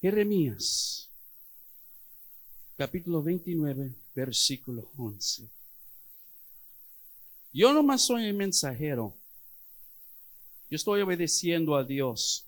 Jeremías, 0.00 1.10
capítulo 2.76 3.22
29, 3.22 3.94
versículo 4.14 4.90
11. 4.96 5.48
Yo 7.52 7.72
nomás 7.72 8.02
soy 8.02 8.30
un 8.30 8.36
mensajero. 8.36 9.16
Yo 10.70 10.76
estoy 10.76 11.00
obedeciendo 11.00 11.76
a 11.76 11.84
Dios. 11.84 12.46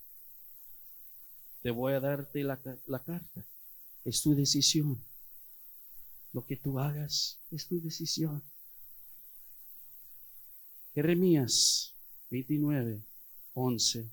Te 1.63 1.71
voy 1.71 1.93
a 1.93 1.99
darte 1.99 2.43
la, 2.43 2.59
la 2.85 2.99
carta. 2.99 3.45
Es 4.05 4.21
tu 4.21 4.35
decisión. 4.35 5.03
Lo 6.33 6.45
que 6.45 6.55
tú 6.55 6.79
hagas 6.79 7.39
es 7.51 7.67
tu 7.67 7.81
decisión. 7.81 8.43
Jeremías 10.93 11.95
29, 12.29 13.01
11. 13.53 14.11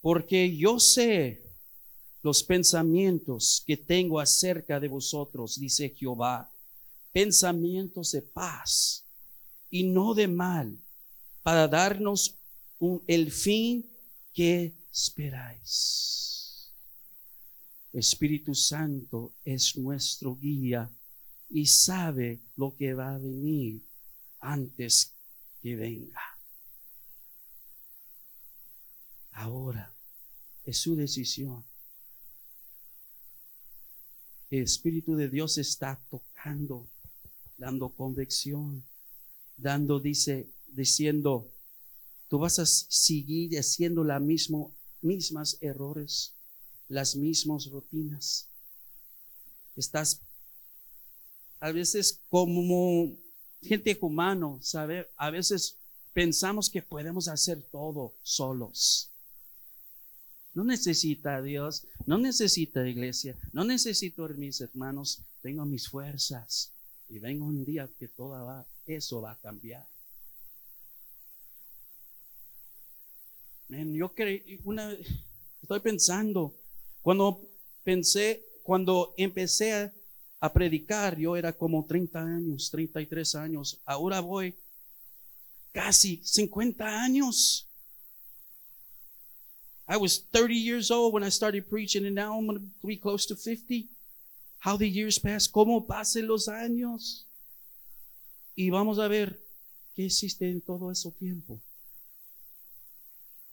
Porque 0.00 0.56
yo 0.56 0.78
sé 0.78 1.42
los 2.22 2.42
pensamientos 2.42 3.62
que 3.66 3.76
tengo 3.76 4.20
acerca 4.20 4.78
de 4.78 4.88
vosotros, 4.88 5.58
dice 5.58 5.90
Jehová, 5.90 6.50
pensamientos 7.12 8.12
de 8.12 8.22
paz 8.22 9.04
y 9.70 9.84
no 9.84 10.14
de 10.14 10.28
mal, 10.28 10.78
para 11.42 11.66
darnos 11.66 12.38
el 13.06 13.30
fin 13.30 13.88
que 14.32 14.74
esperáis. 14.90 16.72
Espíritu 17.92 18.54
Santo 18.54 19.34
es 19.44 19.76
nuestro 19.76 20.34
guía 20.34 20.90
y 21.50 21.66
sabe 21.66 22.40
lo 22.56 22.74
que 22.74 22.94
va 22.94 23.14
a 23.14 23.18
venir 23.18 23.82
antes 24.40 25.14
que 25.60 25.76
venga. 25.76 26.20
Ahora 29.32 29.94
es 30.64 30.78
su 30.78 30.96
decisión. 30.96 31.64
El 34.50 34.64
Espíritu 34.64 35.14
de 35.14 35.28
Dios 35.28 35.56
está 35.56 36.02
tocando, 36.10 36.88
dando 37.56 37.90
convicción, 37.90 38.84
dando, 39.56 40.00
dice, 40.00 40.50
diciendo, 40.66 41.50
tú 42.32 42.38
vas 42.38 42.58
a 42.58 42.64
seguir 42.64 43.58
haciendo 43.58 44.02
las 44.02 44.22
mismas 45.02 45.58
errores, 45.60 46.32
las 46.88 47.14
mismas 47.14 47.66
rutinas. 47.66 48.48
Estás 49.76 50.22
a 51.60 51.70
veces 51.72 52.20
como 52.30 53.18
gente 53.60 53.98
humano, 54.00 54.58
¿sabe? 54.62 55.10
A 55.18 55.28
veces 55.28 55.76
pensamos 56.14 56.70
que 56.70 56.80
podemos 56.80 57.28
hacer 57.28 57.62
todo 57.70 58.14
solos. 58.22 59.10
No 60.54 60.64
necesita 60.64 61.36
a 61.36 61.42
Dios, 61.42 61.86
no 62.06 62.16
necesita 62.16 62.88
iglesia, 62.88 63.36
no 63.52 63.62
necesito 63.62 64.26
mis 64.30 64.62
hermanos, 64.62 65.20
tengo 65.42 65.66
mis 65.66 65.86
fuerzas 65.86 66.72
y 67.10 67.18
vengo 67.18 67.44
un 67.44 67.66
día 67.66 67.90
que 67.98 68.08
todo 68.08 68.42
va, 68.42 68.66
eso 68.86 69.20
va 69.20 69.32
a 69.32 69.38
cambiar. 69.38 69.91
Yo 73.94 74.12
una, 74.64 74.96
estoy 75.62 75.80
pensando, 75.80 76.54
cuando 77.02 77.40
pensé, 77.84 78.44
cuando 78.62 79.14
empecé 79.16 79.72
a 79.72 79.92
a 80.42 80.52
predicar, 80.52 81.16
yo 81.16 81.36
era 81.36 81.52
como 81.52 81.84
30 81.86 82.20
años, 82.20 82.68
33 82.72 83.36
años. 83.36 83.80
Ahora 83.86 84.18
voy 84.18 84.52
casi 85.70 86.20
50 86.24 86.84
años. 86.84 87.68
I 89.88 89.96
was 89.96 90.18
30 90.32 90.52
years 90.52 90.90
old 90.90 91.14
when 91.14 91.22
I 91.22 91.30
started 91.30 91.70
preaching, 91.70 92.06
and 92.06 92.16
now 92.16 92.36
I'm 92.36 92.46
going 92.48 92.58
to 92.58 92.86
be 92.86 92.96
close 92.96 93.24
to 93.28 93.36
50. 93.36 93.88
How 94.58 94.76
the 94.76 94.88
years 94.88 95.16
pass, 95.20 95.48
cómo 95.48 95.86
pasen 95.86 96.26
los 96.26 96.48
años. 96.48 97.28
Y 98.56 98.70
vamos 98.70 98.98
a 98.98 99.06
ver 99.06 99.38
qué 99.94 100.06
existe 100.06 100.50
en 100.50 100.60
todo 100.60 100.90
ese 100.90 101.12
tiempo. 101.12 101.60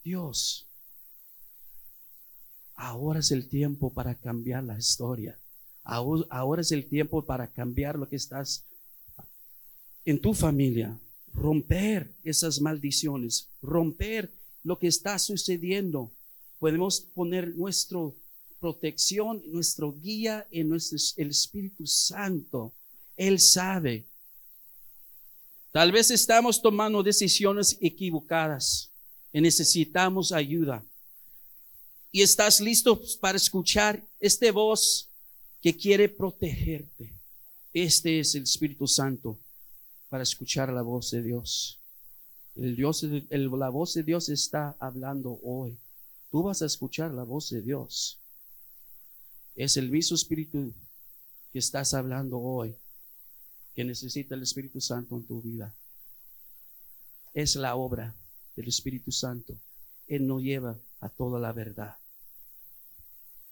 Dios, 0.03 0.67
ahora 2.75 3.19
es 3.19 3.31
el 3.31 3.49
tiempo 3.49 3.93
para 3.93 4.15
cambiar 4.15 4.63
la 4.63 4.77
historia. 4.77 5.39
Ahora 5.83 6.61
es 6.61 6.71
el 6.71 6.87
tiempo 6.87 7.25
para 7.25 7.47
cambiar 7.47 7.97
lo 7.97 8.07
que 8.07 8.15
estás 8.15 8.65
en 10.05 10.21
tu 10.21 10.33
familia, 10.33 10.99
romper 11.33 12.15
esas 12.23 12.61
maldiciones, 12.61 13.49
romper 13.61 14.31
lo 14.63 14.77
que 14.77 14.87
está 14.87 15.17
sucediendo. 15.19 16.11
Podemos 16.59 17.01
poner 17.01 17.55
nuestra 17.55 17.99
protección, 18.59 19.41
nuestro 19.47 19.93
guía 19.93 20.47
en 20.51 20.69
nuestro, 20.69 20.97
el 21.17 21.29
Espíritu 21.29 21.85
Santo. 21.87 22.73
Él 23.17 23.39
sabe. 23.39 24.05
Tal 25.71 25.91
vez 25.91 26.11
estamos 26.11 26.61
tomando 26.61 27.03
decisiones 27.03 27.77
equivocadas 27.81 28.88
necesitamos 29.33 30.31
ayuda. 30.31 30.83
Y 32.11 32.21
estás 32.21 32.59
listo 32.59 32.99
para 33.21 33.37
escuchar 33.37 34.03
este 34.19 34.51
voz 34.51 35.09
que 35.61 35.75
quiere 35.75 36.09
protegerte. 36.09 37.13
Este 37.73 38.19
es 38.19 38.33
el 38.33 38.43
Espíritu 38.43 38.87
Santo 38.87 39.37
para 40.09 40.23
escuchar 40.23 40.71
la 40.71 40.81
voz 40.81 41.11
de 41.11 41.21
Dios. 41.21 41.77
El 42.55 42.75
Dios 42.75 43.03
la 43.29 43.69
voz 43.69 43.93
de 43.93 44.03
Dios 44.03 44.29
está 44.29 44.75
hablando 44.79 45.39
hoy. 45.43 45.77
Tú 46.31 46.43
vas 46.43 46.61
a 46.61 46.65
escuchar 46.65 47.11
la 47.11 47.23
voz 47.23 47.49
de 47.51 47.61
Dios. 47.61 48.19
Es 49.55 49.77
el 49.77 49.91
mismo 49.91 50.15
Espíritu 50.15 50.73
que 51.51 51.59
estás 51.59 51.93
hablando 51.93 52.39
hoy, 52.39 52.75
que 53.75 53.83
necesita 53.83 54.35
el 54.35 54.43
Espíritu 54.43 54.81
Santo 54.81 55.15
en 55.15 55.25
tu 55.25 55.41
vida. 55.41 55.73
Es 57.33 57.55
la 57.55 57.75
obra 57.75 58.15
del 58.59 58.67
Espíritu 58.67 59.09
Santo. 59.09 59.57
Él 60.05 60.27
nos 60.27 60.41
lleva 60.41 60.77
a 60.99 61.07
toda 61.07 61.39
la 61.39 61.53
verdad. 61.53 61.95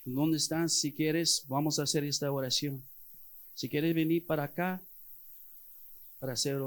¿Dónde 0.03 0.35
estás? 0.35 0.73
Si 0.73 0.91
quieres, 0.91 1.45
vamos 1.47 1.79
a 1.79 1.83
hacer 1.83 2.03
esta 2.03 2.29
oración. 2.29 2.83
Si 3.53 3.69
quieres 3.69 3.95
venir 3.95 4.25
para 4.25 4.43
acá, 4.43 4.81
para 6.19 6.33
hacer 6.33 6.59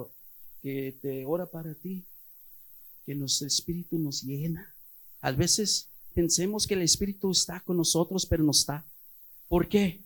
que 0.63 0.99
te 1.03 1.27
ora 1.27 1.51
para 1.51 1.75
ti, 1.75 2.03
que 3.05 3.15
nuestro 3.15 3.47
Espíritu 3.47 3.99
nos 3.99 4.23
llena. 4.23 4.75
A 5.21 5.33
veces 5.33 5.89
pensemos 6.15 6.67
que 6.67 6.75
el 6.75 6.83
Espíritu 6.83 7.31
está 7.33 7.61
con 7.61 7.77
nosotros, 7.77 8.25
pero 8.25 8.43
no 8.43 8.53
está. 8.53 8.87
¿Por 9.49 9.69
qué? 9.69 10.03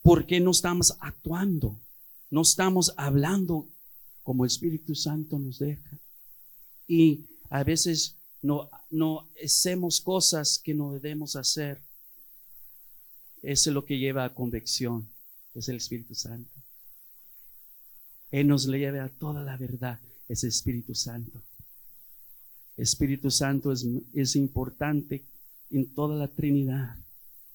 Porque 0.00 0.40
no 0.40 0.52
estamos 0.52 0.96
actuando, 1.00 1.78
no 2.30 2.40
estamos 2.40 2.94
hablando 2.96 3.68
como 4.22 4.44
el 4.44 4.48
Espíritu 4.48 4.94
Santo 4.94 5.38
nos 5.38 5.58
deja. 5.58 5.98
y 6.88 7.26
a 7.52 7.64
veces 7.64 8.16
no, 8.40 8.70
no 8.90 9.28
hacemos 9.44 10.00
cosas 10.00 10.58
que 10.58 10.72
no 10.72 10.94
debemos 10.94 11.36
hacer. 11.36 11.82
Eso 13.42 13.68
es 13.68 13.74
lo 13.74 13.84
que 13.84 13.98
lleva 13.98 14.24
a 14.24 14.32
convicción, 14.32 15.06
es 15.54 15.68
el 15.68 15.76
Espíritu 15.76 16.14
Santo. 16.14 16.50
Él 18.30 18.48
nos 18.48 18.66
lleva 18.66 19.04
a 19.04 19.10
toda 19.10 19.44
la 19.44 19.58
verdad, 19.58 20.00
es 20.28 20.44
el 20.44 20.48
Espíritu 20.48 20.94
Santo. 20.94 21.42
Espíritu 22.78 23.30
Santo 23.30 23.70
es, 23.70 23.86
es 24.14 24.34
importante 24.34 25.22
en 25.70 25.92
toda 25.94 26.16
la 26.16 26.28
Trinidad. 26.28 26.96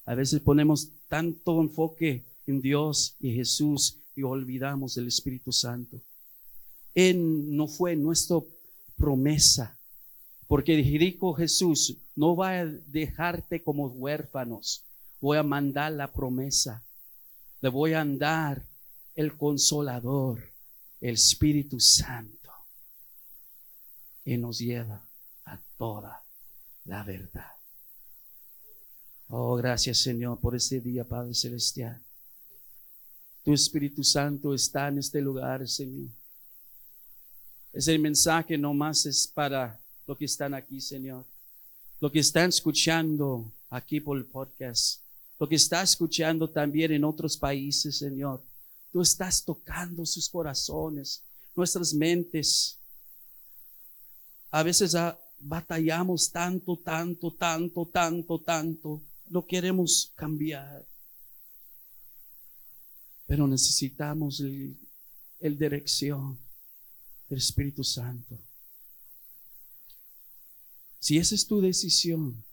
A 0.04 0.14
veces 0.14 0.40
ponemos 0.40 0.92
tanto 1.08 1.60
enfoque 1.60 2.24
en 2.46 2.60
Dios 2.60 3.16
y 3.18 3.34
Jesús 3.34 3.98
y 4.14 4.22
olvidamos 4.22 4.94
del 4.94 5.08
Espíritu 5.08 5.50
Santo. 5.50 6.00
Él 6.94 7.56
no 7.56 7.66
fue 7.66 7.96
nuestra 7.96 8.38
promesa, 8.96 9.77
porque 10.48 10.76
dijo 10.76 11.34
Jesús, 11.34 11.98
no 12.16 12.34
va 12.34 12.60
a 12.60 12.64
dejarte 12.64 13.62
como 13.62 13.86
huérfanos, 13.86 14.82
voy 15.20 15.36
a 15.36 15.42
mandar 15.42 15.92
la 15.92 16.10
promesa, 16.10 16.82
le 17.60 17.68
voy 17.68 17.92
a 17.92 18.04
dar 18.04 18.66
el 19.14 19.36
consolador, 19.36 20.50
el 21.02 21.14
Espíritu 21.14 21.78
Santo, 21.78 22.50
y 24.24 24.38
nos 24.38 24.58
lleva 24.58 25.06
a 25.44 25.60
toda 25.76 26.24
la 26.86 27.02
verdad. 27.02 27.52
Oh, 29.28 29.54
gracias 29.56 29.98
Señor 29.98 30.40
por 30.40 30.56
este 30.56 30.80
día, 30.80 31.04
Padre 31.04 31.34
Celestial. 31.34 32.02
Tu 33.44 33.52
Espíritu 33.52 34.02
Santo 34.02 34.54
está 34.54 34.88
en 34.88 34.98
este 34.98 35.20
lugar, 35.20 35.68
Señor. 35.68 36.08
Ese 37.70 37.98
mensaje 37.98 38.56
no 38.56 38.72
más 38.72 39.04
es 39.04 39.26
para 39.26 39.78
los 40.08 40.18
que 40.18 40.24
están 40.24 40.54
aquí, 40.54 40.80
Señor. 40.80 41.24
Lo 42.00 42.10
que 42.10 42.18
están 42.18 42.48
escuchando 42.48 43.52
aquí 43.70 44.00
por 44.00 44.16
el 44.18 44.24
podcast. 44.24 45.02
Lo 45.38 45.48
que 45.48 45.54
está 45.54 45.82
escuchando 45.82 46.48
también 46.48 46.90
en 46.92 47.04
otros 47.04 47.36
países, 47.36 47.98
Señor. 47.98 48.42
Tú 48.90 49.02
estás 49.02 49.44
tocando 49.44 50.04
sus 50.06 50.28
corazones, 50.28 51.22
nuestras 51.54 51.92
mentes. 51.92 52.78
A 54.50 54.62
veces 54.62 54.94
ah, 54.94 55.16
batallamos 55.38 56.32
tanto, 56.32 56.76
tanto, 56.78 57.30
tanto, 57.30 57.86
tanto, 57.86 58.40
tanto 58.40 59.02
no 59.28 59.46
queremos 59.46 60.12
cambiar. 60.14 60.86
Pero 63.26 63.46
necesitamos 63.46 64.40
el, 64.40 64.78
dirección 65.58 66.38
del 67.28 67.38
Espíritu 67.38 67.84
Santo. 67.84 68.38
Si 70.98 71.18
esa 71.18 71.34
es 71.34 71.46
tu 71.46 71.60
decisión, 71.60 72.44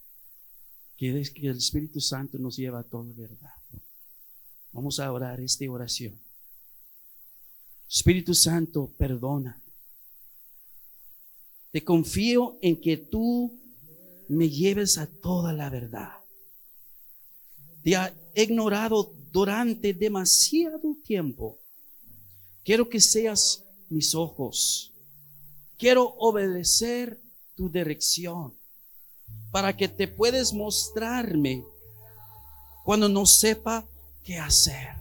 que 0.97 1.23
que 1.33 1.47
el 1.47 1.57
Espíritu 1.57 1.99
Santo 1.99 2.37
nos 2.37 2.57
lleva 2.57 2.79
a 2.79 2.83
toda 2.83 3.11
verdad. 3.13 3.53
Vamos 4.71 4.99
a 4.99 5.11
orar 5.11 5.39
esta 5.41 5.69
oración. 5.69 6.19
Espíritu 7.89 8.33
Santo, 8.33 8.93
perdona. 8.97 9.61
Te 11.71 11.83
confío 11.83 12.57
en 12.61 12.79
que 12.79 12.97
tú 12.97 13.59
me 14.29 14.49
lleves 14.49 14.97
a 14.97 15.07
toda 15.07 15.51
la 15.53 15.69
verdad 15.69 16.25
te 17.85 17.95
ha 17.95 18.11
ignorado 18.33 19.13
durante 19.31 19.93
demasiado 19.93 20.97
tiempo. 21.03 21.59
Quiero 22.63 22.89
que 22.89 22.99
seas 22.99 23.63
mis 23.89 24.15
ojos. 24.15 24.91
Quiero 25.77 26.15
obedecer 26.17 27.21
tu 27.55 27.69
dirección 27.69 28.53
para 29.51 29.75
que 29.75 29.87
te 29.87 30.07
puedes 30.07 30.53
mostrarme 30.53 31.63
cuando 32.83 33.09
no 33.09 33.25
sepa 33.25 33.85
qué 34.23 34.37
hacer. 34.37 34.95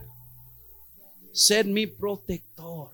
Ser 1.32 1.66
mi 1.66 1.86
protector. 1.86 2.90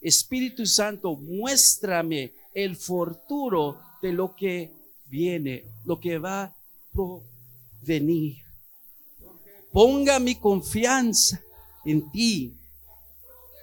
Espíritu 0.00 0.64
Santo, 0.64 1.16
muéstrame 1.16 2.32
el 2.54 2.76
futuro 2.76 3.80
de 4.00 4.12
lo 4.12 4.34
que 4.34 4.72
viene, 5.06 5.64
lo 5.84 5.98
que 5.98 6.18
va 6.18 6.44
a 6.44 6.54
venir. 7.82 8.36
Ponga 9.72 10.18
mi 10.18 10.36
confianza 10.36 11.42
en 11.84 12.10
ti 12.10 12.54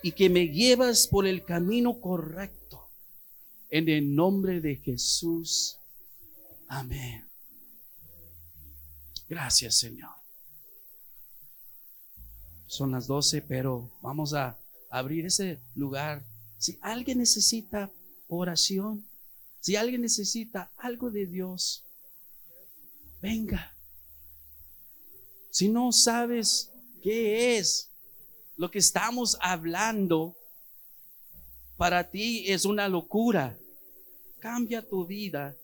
y 0.04 0.12
que 0.12 0.30
me 0.30 0.48
llevas 0.48 1.08
por 1.08 1.26
el 1.26 1.44
camino 1.44 2.00
correcto. 2.00 2.65
En 3.70 3.90
el 3.90 4.16
nombre 4.16 4.62
de 4.62 4.76
Jesús. 4.78 5.78
Amén. 6.68 7.28
Gracias, 9.28 9.78
Señor. 9.78 10.14
Son 12.68 12.92
las 12.92 13.08
doce, 13.08 13.42
pero 13.42 13.92
vamos 14.02 14.34
a 14.34 14.58
abrir 14.90 15.26
ese 15.26 15.60
lugar. 15.76 16.26
Si 16.58 16.78
alguien 16.82 17.20
necesita 17.20 17.92
oración, 18.28 19.08
si 19.60 19.76
alguien 19.76 20.02
necesita 20.02 20.72
algo 20.78 21.10
de 21.10 21.26
Dios, 21.26 21.84
venga. 23.22 23.76
Si 25.50 25.70
no 25.70 25.92
sabes 25.92 26.72
qué 27.02 27.58
es 27.58 27.90
lo 28.58 28.70
que 28.70 28.80
estamos 28.80 29.38
hablando, 29.42 30.38
para 31.78 32.10
ti 32.10 32.46
es 32.52 32.66
una 32.66 32.88
locura. 32.88 33.58
Cambia 34.40 34.88
tu 34.88 35.06
vida 35.06 35.56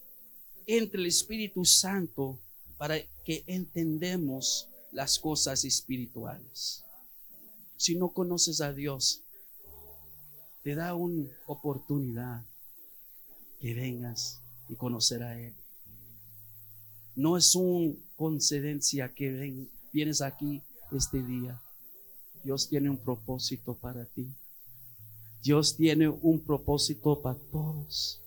entre 0.65 0.99
el 0.99 1.07
Espíritu 1.07 1.65
Santo 1.65 2.39
para 2.77 2.99
que 3.23 3.43
entendemos 3.47 4.67
las 4.91 5.19
cosas 5.19 5.63
espirituales. 5.65 6.83
Si 7.77 7.95
no 7.95 8.09
conoces 8.09 8.61
a 8.61 8.73
Dios, 8.73 9.23
te 10.63 10.75
da 10.75 10.93
una 10.93 11.29
oportunidad 11.47 12.45
que 13.59 13.73
vengas 13.73 14.41
y 14.69 14.75
conocer 14.75 15.23
a 15.23 15.39
Él. 15.39 15.55
No 17.15 17.37
es 17.37 17.55
una 17.55 17.93
concedencia 18.15 19.13
que 19.13 19.31
ven, 19.31 19.69
vienes 19.91 20.21
aquí 20.21 20.61
este 20.91 21.23
día. 21.23 21.61
Dios 22.43 22.69
tiene 22.69 22.89
un 22.89 22.97
propósito 22.97 23.75
para 23.75 24.05
ti. 24.05 24.27
Dios 25.41 25.75
tiene 25.75 26.07
un 26.07 26.43
propósito 26.43 27.21
para 27.21 27.37
todos. 27.51 28.21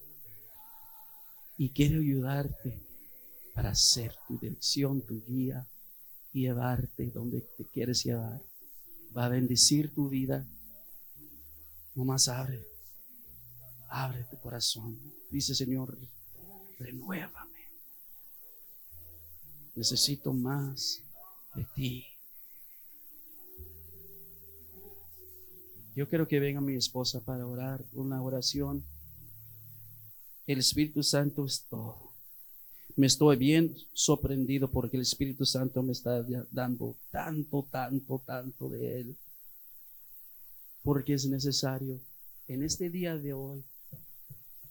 Y 1.57 1.71
quiere 1.71 1.99
ayudarte 1.99 2.83
para 3.55 3.71
hacer 3.71 4.15
tu 4.27 4.37
dirección, 4.39 5.01
tu 5.03 5.25
guía 5.25 5.69
y 6.33 6.43
llevarte 6.43 7.11
donde 7.11 7.43
te 7.57 7.65
quieres 7.65 8.03
llevar. 8.03 8.43
Va 9.17 9.27
a 9.27 9.29
bendecir 9.29 9.95
tu 9.95 10.09
vida. 10.09 10.45
Nomás 11.95 12.27
abre, 12.27 12.67
abre 13.89 14.25
tu 14.25 14.41
corazón. 14.41 14.99
Dice 15.31 15.55
Señor, 15.55 15.97
renuévame. 16.79 17.61
Necesito 19.77 20.33
más 20.33 21.01
de 21.55 21.65
ti. 21.77 22.14
Yo 25.95 26.09
quiero 26.09 26.27
que 26.27 26.41
venga 26.41 26.61
mi 26.61 26.75
esposa 26.75 27.25
para 27.25 27.47
orar 27.47 27.85
una 27.93 28.21
oración. 28.21 28.85
El 30.47 30.59
Espíritu 30.59 31.05
Santo 31.05 31.45
es 31.45 31.67
todo. 31.69 32.13
Me 32.97 33.07
estoy 33.07 33.37
bien 33.37 33.77
sorprendido 33.93 34.71
porque 34.71 34.97
el 34.97 35.03
Espíritu 35.03 35.47
Santo 35.47 35.83
me 35.83 35.93
está 35.93 36.25
dando 36.51 36.97
tanto, 37.11 37.69
tanto, 37.71 38.23
tanto 38.27 38.69
de 38.69 39.01
Él. 39.01 39.17
Porque 40.83 41.15
es 41.15 41.27
necesario. 41.27 42.01
En 42.49 42.65
este 42.65 42.91
día 42.91 43.17
de 43.17 43.33
hoy 43.33 43.65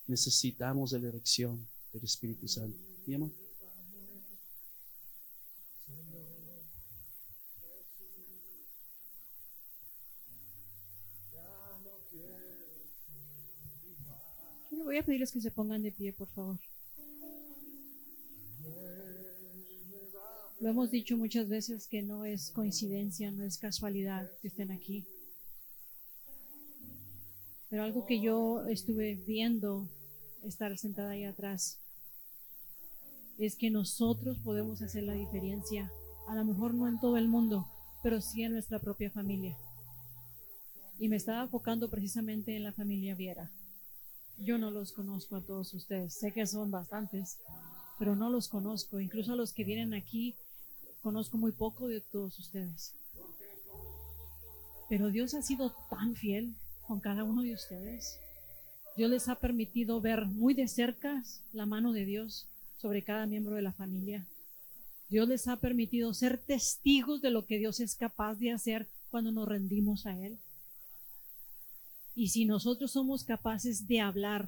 necesitamos 0.07 0.91
la 0.91 0.99
dirección 0.99 1.65
del 1.93 2.03
Espíritu 2.03 2.47
Santo. 2.49 2.77
¿Mi? 3.05 3.42
Voy 14.93 14.99
a 14.99 15.05
pedirles 15.05 15.31
que 15.31 15.41
se 15.41 15.49
pongan 15.49 15.81
de 15.81 15.91
pie, 15.91 16.13
por 16.13 16.27
favor. 16.27 16.59
Lo 20.59 20.69
hemos 20.69 20.91
dicho 20.91 21.17
muchas 21.17 21.49
veces 21.49 21.87
que 21.87 22.03
no 22.03 22.25
es 22.25 22.51
coincidencia, 22.51 23.31
no 23.31 23.43
es 23.43 23.57
casualidad 23.57 24.29
que 24.39 24.49
estén 24.49 24.69
aquí. 24.69 25.07
Pero 27.71 27.81
algo 27.81 28.05
que 28.05 28.21
yo 28.21 28.67
estuve 28.67 29.15
viendo 29.15 29.89
estar 30.43 30.77
sentada 30.77 31.09
ahí 31.09 31.23
atrás 31.23 31.79
es 33.39 33.55
que 33.55 33.71
nosotros 33.71 34.37
podemos 34.43 34.83
hacer 34.83 35.05
la 35.05 35.13
diferencia. 35.13 35.91
A 36.27 36.35
lo 36.35 36.45
mejor 36.45 36.75
no 36.75 36.87
en 36.87 36.99
todo 36.99 37.17
el 37.17 37.27
mundo, 37.27 37.67
pero 38.03 38.21
sí 38.21 38.43
en 38.43 38.51
nuestra 38.51 38.77
propia 38.77 39.09
familia. 39.09 39.57
Y 40.99 41.09
me 41.09 41.15
estaba 41.15 41.41
enfocando 41.41 41.89
precisamente 41.89 42.55
en 42.55 42.61
la 42.61 42.73
familia 42.73 43.15
Viera 43.15 43.49
Yo 44.37 44.57
no 44.57 44.71
los 44.71 44.91
conozco 44.91 45.35
a 45.35 45.41
todos 45.41 45.73
ustedes. 45.73 46.13
Sé 46.13 46.31
que 46.33 46.45
son 46.45 46.71
bastantes, 46.71 47.37
pero 47.99 48.15
no 48.15 48.29
los 48.29 48.47
conozco. 48.47 48.99
Incluso 48.99 49.33
a 49.33 49.35
los 49.35 49.53
que 49.53 49.63
vienen 49.63 49.93
aquí, 49.93 50.35
conozco 51.01 51.37
muy 51.37 51.51
poco 51.51 51.87
de 51.87 52.01
todos 52.01 52.39
ustedes. 52.39 52.93
Pero 54.89 55.09
Dios 55.09 55.33
ha 55.33 55.41
sido 55.41 55.73
tan 55.89 56.15
fiel 56.15 56.55
con 56.87 56.99
cada 56.99 57.23
uno 57.23 57.41
de 57.43 57.53
ustedes. 57.53 58.19
Dios 58.95 59.09
les 59.09 59.27
ha 59.27 59.35
permitido 59.35 60.01
ver 60.01 60.25
muy 60.25 60.53
de 60.53 60.67
cerca 60.67 61.23
la 61.51 61.65
mano 61.65 61.93
de 61.93 62.05
Dios 62.05 62.47
sobre 62.77 63.03
cada 63.03 63.25
miembro 63.25 63.55
de 63.55 63.61
la 63.61 63.71
familia. 63.71 64.27
Dios 65.09 65.27
les 65.27 65.47
ha 65.47 65.57
permitido 65.57 66.13
ser 66.13 66.37
testigos 66.37 67.21
de 67.21 67.31
lo 67.31 67.45
que 67.45 67.57
Dios 67.57 67.79
es 67.79 67.95
capaz 67.95 68.35
de 68.35 68.51
hacer 68.51 68.87
cuando 69.09 69.31
nos 69.31 69.47
rendimos 69.47 70.05
a 70.05 70.17
Él. 70.17 70.37
Y 72.15 72.29
si 72.29 72.45
nosotros 72.45 72.91
somos 72.91 73.23
capaces 73.23 73.87
de 73.87 73.99
hablar 73.99 74.47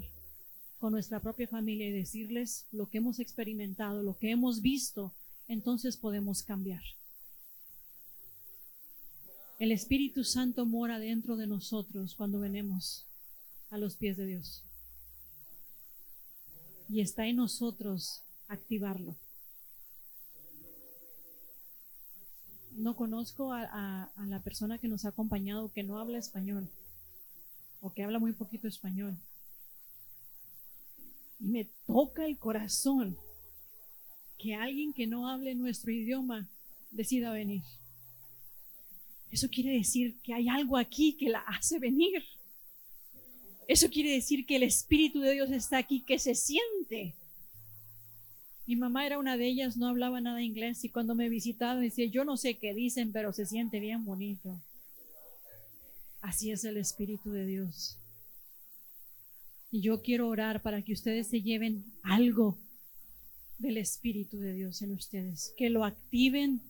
con 0.79 0.93
nuestra 0.93 1.19
propia 1.19 1.47
familia 1.47 1.87
y 1.87 1.91
decirles 1.91 2.67
lo 2.71 2.89
que 2.89 2.99
hemos 2.99 3.19
experimentado, 3.19 4.03
lo 4.03 4.17
que 4.17 4.31
hemos 4.31 4.61
visto, 4.61 5.13
entonces 5.47 5.97
podemos 5.97 6.43
cambiar. 6.43 6.83
El 9.57 9.71
Espíritu 9.71 10.23
Santo 10.23 10.65
mora 10.65 10.99
dentro 10.99 11.37
de 11.37 11.47
nosotros 11.47 12.13
cuando 12.15 12.39
venimos 12.39 13.05
a 13.69 13.77
los 13.77 13.95
pies 13.95 14.17
de 14.17 14.25
Dios. 14.25 14.63
Y 16.89 17.01
está 17.01 17.25
en 17.25 17.37
nosotros 17.37 18.21
activarlo. 18.47 19.15
No 22.73 22.95
conozco 22.97 23.53
a, 23.53 24.11
la 24.27 24.39
persona 24.41 24.77
que 24.77 24.89
nos 24.89 25.05
ha 25.05 25.09
acompañado 25.09 25.71
que 25.71 25.83
no 25.83 25.99
habla 25.99 26.17
español 26.17 26.69
o 27.85 27.93
que 27.93 28.01
habla 28.01 28.17
muy 28.17 28.33
poquito 28.33 28.67
español. 28.67 29.15
Y 31.39 31.45
me 31.45 31.65
toca 31.85 32.25
el 32.25 32.35
corazón 32.39 33.15
que 34.39 34.55
alguien 34.55 34.91
que 34.91 35.05
no 35.05 35.29
hable 35.29 35.53
nuestro 35.53 35.91
idioma 35.91 36.49
decida 36.89 37.31
venir. 37.31 37.61
Eso 39.29 39.49
quiere 39.49 39.69
decir 39.73 40.19
que 40.23 40.33
hay 40.33 40.49
algo 40.49 40.77
aquí 40.77 41.13
que 41.13 41.29
la 41.29 41.41
hace 41.41 41.77
venir. 41.77 42.23
Eso 43.67 43.87
quiere 43.91 44.13
decir 44.13 44.47
que 44.47 44.55
el 44.55 44.63
Espíritu 44.63 45.19
de 45.19 45.33
Dios 45.33 45.51
está 45.51 45.77
aquí, 45.77 46.01
que 46.01 46.17
se 46.17 46.33
siente. 46.33 47.13
Mi 48.65 48.75
mamá 48.75 49.05
era 49.05 49.19
una 49.19 49.37
de 49.37 49.45
ellas, 49.45 49.77
no 49.77 49.89
hablaba 49.89 50.21
nada 50.21 50.41
inglés 50.41 50.83
y 50.83 50.89
cuando 50.89 51.13
me 51.13 51.29
visitaba 51.29 51.79
decía, 51.79 52.07
yo 52.07 52.25
no 52.25 52.35
sé 52.35 52.57
qué 52.57 52.73
dicen, 52.73 53.11
pero 53.11 53.31
se 53.31 53.45
siente 53.45 53.79
bien 53.79 54.05
bonito. 54.05 54.59
Así 56.25 56.49
es 56.49 56.65
el 56.65 56.77
Espíritu 56.77 57.29
de 57.29 57.45
Dios. 57.45 57.99
Y 59.69 59.81
yo 59.81 60.01
quiero 60.01 60.27
orar 60.27 60.63
para 60.63 60.81
que 60.81 60.91
ustedes 60.91 61.27
se 61.27 61.43
lleven 61.43 61.85
algo 62.01 62.57
del 63.59 63.77
Espíritu 63.77 64.39
de 64.39 64.53
Dios 64.53 64.81
en 64.81 64.91
ustedes, 64.91 65.53
que 65.55 65.69
lo 65.69 65.85
activen. 65.85 66.63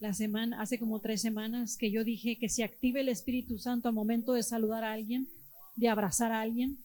La 0.00 0.14
semana, 0.14 0.60
hace 0.60 0.80
como 0.80 1.00
tres 1.00 1.20
semanas 1.20 1.76
que 1.76 1.92
yo 1.92 2.02
dije 2.02 2.38
que 2.40 2.48
se 2.48 2.64
active 2.64 3.02
el 3.02 3.08
Espíritu 3.08 3.56
Santo 3.60 3.86
al 3.86 3.94
momento 3.94 4.32
de 4.32 4.42
saludar 4.42 4.82
a 4.82 4.92
alguien, 4.92 5.28
de 5.76 5.88
abrazar 5.88 6.32
a 6.32 6.40
alguien. 6.40 6.76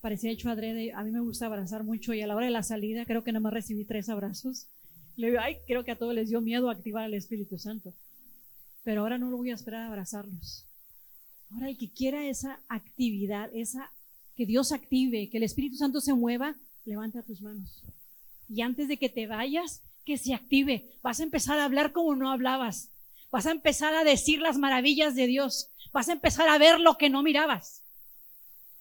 Parecía 0.00 0.32
hecho 0.32 0.50
adrede, 0.50 0.92
a 0.92 1.04
mí 1.04 1.12
me 1.12 1.20
gusta 1.20 1.46
abrazar 1.46 1.84
mucho 1.84 2.14
y 2.14 2.20
a 2.20 2.26
la 2.26 2.34
hora 2.34 2.46
de 2.46 2.52
la 2.52 2.64
salida 2.64 3.04
creo 3.04 3.22
que 3.22 3.30
nada 3.30 3.44
más 3.44 3.52
recibí 3.52 3.84
tres 3.84 4.08
abrazos. 4.08 4.66
Le 5.14 5.28
digo, 5.28 5.38
ay, 5.40 5.58
creo 5.68 5.84
que 5.84 5.92
a 5.92 5.98
todos 5.98 6.14
les 6.14 6.30
dio 6.30 6.40
miedo 6.40 6.68
activar 6.68 7.06
el 7.06 7.14
Espíritu 7.14 7.58
Santo 7.58 7.94
pero 8.84 9.02
ahora 9.02 9.18
no 9.18 9.30
lo 9.30 9.36
voy 9.36 9.50
a 9.50 9.54
esperar 9.54 9.82
a 9.82 9.86
abrazarlos. 9.88 10.66
Ahora 11.50 11.68
el 11.68 11.78
que 11.78 11.92
quiera 11.92 12.26
esa 12.26 12.60
actividad, 12.68 13.50
esa 13.54 13.90
que 14.36 14.46
Dios 14.46 14.72
active, 14.72 15.28
que 15.30 15.38
el 15.38 15.42
Espíritu 15.42 15.76
Santo 15.76 16.00
se 16.00 16.14
mueva, 16.14 16.56
levanta 16.84 17.22
tus 17.22 17.42
manos. 17.42 17.82
Y 18.48 18.62
antes 18.62 18.88
de 18.88 18.96
que 18.96 19.08
te 19.08 19.26
vayas, 19.26 19.82
que 20.04 20.18
se 20.18 20.34
active. 20.34 20.98
Vas 21.02 21.20
a 21.20 21.22
empezar 21.22 21.58
a 21.58 21.64
hablar 21.64 21.92
como 21.92 22.14
no 22.14 22.30
hablabas. 22.30 22.90
Vas 23.30 23.46
a 23.46 23.52
empezar 23.52 23.94
a 23.94 24.04
decir 24.04 24.40
las 24.40 24.58
maravillas 24.58 25.14
de 25.14 25.26
Dios. 25.26 25.70
Vas 25.92 26.08
a 26.08 26.12
empezar 26.12 26.48
a 26.48 26.58
ver 26.58 26.80
lo 26.80 26.96
que 26.96 27.10
no 27.10 27.22
mirabas. 27.22 27.84